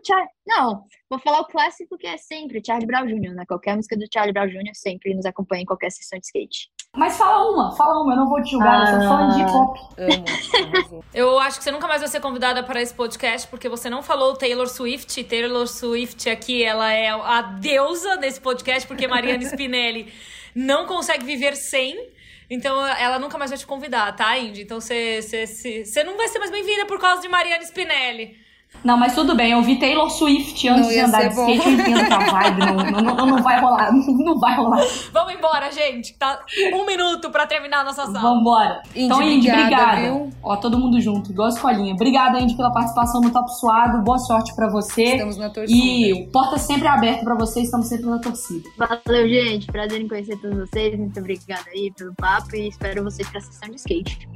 Não, 0.48 0.82
vou 1.10 1.18
falar 1.18 1.40
o 1.40 1.44
clássico 1.44 1.98
que 1.98 2.06
é 2.06 2.16
sempre 2.16 2.62
Charlie 2.64 2.86
Brown 2.86 3.06
Jr., 3.06 3.34
né? 3.34 3.44
Qualquer 3.46 3.76
música 3.76 3.96
do 3.96 4.06
Charlie 4.12 4.32
Brown 4.32 4.48
Jr. 4.48 4.72
sempre 4.72 5.14
nos 5.14 5.26
acompanha 5.26 5.62
em 5.62 5.66
qualquer 5.66 5.90
sessão 5.90 6.18
de 6.18 6.24
skate. 6.24 6.70
Mas 6.96 7.18
fala 7.18 7.50
uma, 7.50 7.76
fala 7.76 8.02
uma, 8.02 8.14
eu 8.14 8.16
não 8.16 8.28
vou 8.28 8.42
te 8.42 8.50
julgar, 8.50 8.94
eu 8.94 9.00
sou 9.00 9.08
fã 9.08 9.28
de 9.28 9.42
hip 9.42 9.50
hop. 9.50 9.76
Amo. 9.98 11.04
Eu 11.12 11.38
acho 11.38 11.58
que 11.58 11.64
você 11.64 11.70
nunca 11.70 11.86
mais 11.86 12.00
vai 12.00 12.08
ser 12.08 12.20
convidada 12.20 12.62
para 12.62 12.80
esse 12.80 12.94
podcast, 12.94 13.46
porque 13.48 13.68
você 13.68 13.90
não 13.90 14.02
falou 14.02 14.36
Taylor 14.36 14.66
Swift. 14.66 15.22
Taylor 15.24 15.66
Swift 15.66 16.28
aqui, 16.30 16.64
ela 16.64 16.92
é 16.92 17.08
a 17.10 17.42
deusa 17.42 18.16
desse 18.16 18.40
podcast, 18.40 18.86
porque 18.88 19.06
Mariana 19.06 19.42
Spinelli 19.44 20.12
não 20.54 20.86
consegue 20.86 21.24
viver 21.24 21.56
sem. 21.56 22.10
Então 22.50 22.84
ela 22.86 23.18
nunca 23.18 23.36
mais 23.36 23.50
vai 23.50 23.58
te 23.58 23.66
convidar, 23.66 24.10
tá, 24.16 24.38
Indy? 24.38 24.62
Então 24.62 24.80
você, 24.80 25.20
você, 25.20 25.46
você, 25.46 25.84
você 25.84 26.04
não 26.04 26.16
vai 26.16 26.28
ser 26.28 26.38
mais 26.38 26.50
bem-vinda 26.50 26.86
por 26.86 26.98
causa 26.98 27.20
de 27.20 27.28
Mariana 27.28 27.62
Spinelli. 27.64 28.47
Não, 28.84 28.96
mas 28.96 29.14
tudo 29.14 29.34
bem, 29.34 29.52
eu 29.52 29.62
vi 29.62 29.76
Taylor 29.76 30.08
Swift 30.08 30.68
antes 30.68 30.88
de 30.88 31.00
andar 31.00 31.28
de 31.28 31.34
bom. 31.34 31.48
skate, 31.48 31.68
eu 31.68 31.74
entendo 31.74 32.06
que 32.06 32.12
a 32.12 32.18
vibe 32.18 32.58
não, 32.60 32.76
não, 32.76 33.14
não, 33.14 33.26
não 33.26 33.42
vai 33.42 33.60
rolar, 33.60 33.90
não 33.92 34.38
vai 34.38 34.54
rolar. 34.54 34.84
Vamos 35.12 35.34
embora, 35.34 35.72
gente. 35.72 36.14
Tá 36.14 36.40
um 36.72 36.86
minuto 36.86 37.30
para 37.30 37.46
terminar 37.46 37.80
a 37.80 37.84
nossa 37.84 38.06
sala. 38.06 38.20
Vambora. 38.20 38.82
Indy, 38.94 39.04
então, 39.04 39.22
Indy, 39.22 39.50
obrigada, 39.50 40.00
viu? 40.00 40.30
Ó, 40.42 40.56
todo 40.56 40.78
mundo 40.78 41.00
junto, 41.00 41.32
igual 41.32 41.46
a 41.46 41.50
escolinha. 41.50 41.92
Obrigada, 41.94 42.38
Indy, 42.38 42.56
pela 42.56 42.70
participação 42.70 43.20
no 43.20 43.30
Top 43.30 43.52
Suado. 43.58 44.02
Boa 44.02 44.18
sorte 44.18 44.54
pra 44.54 44.68
você. 44.70 45.02
Estamos 45.02 45.36
na 45.36 45.50
torcida. 45.50 45.76
E 45.76 46.26
porta 46.28 46.56
sempre 46.56 46.86
aberta 46.86 47.24
pra 47.24 47.34
você, 47.34 47.62
estamos 47.62 47.88
sempre 47.88 48.06
na 48.06 48.18
torcida. 48.18 48.68
Valeu, 48.76 49.28
gente. 49.28 49.66
Prazer 49.66 50.00
em 50.00 50.08
conhecer 50.08 50.36
todos 50.36 50.56
vocês. 50.56 50.96
Muito 50.96 51.18
obrigada 51.18 51.64
aí 51.74 51.90
pelo 51.96 52.14
papo 52.14 52.54
e 52.54 52.68
espero 52.68 53.02
vocês 53.02 53.28
pra 53.28 53.40
sessão 53.40 53.68
de 53.70 53.76
skate. 53.76 54.28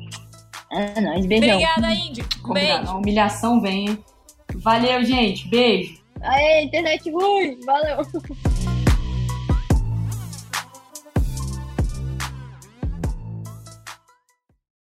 É 0.72 1.00
nóis, 1.00 1.26
beijão. 1.26 1.56
Obrigada, 1.56 1.94
Indy. 1.94 2.24
Um 2.44 2.52
beijo. 2.52 2.90
A 2.90 2.96
humilhação 2.96 3.60
vem, 3.60 3.88
hein? 3.88 4.04
Valeu, 4.62 5.04
gente. 5.04 5.48
Beijo. 5.48 5.98
Aê, 6.22 6.62
internet 6.62 7.10
ruim. 7.10 7.58
Valeu. 7.64 7.98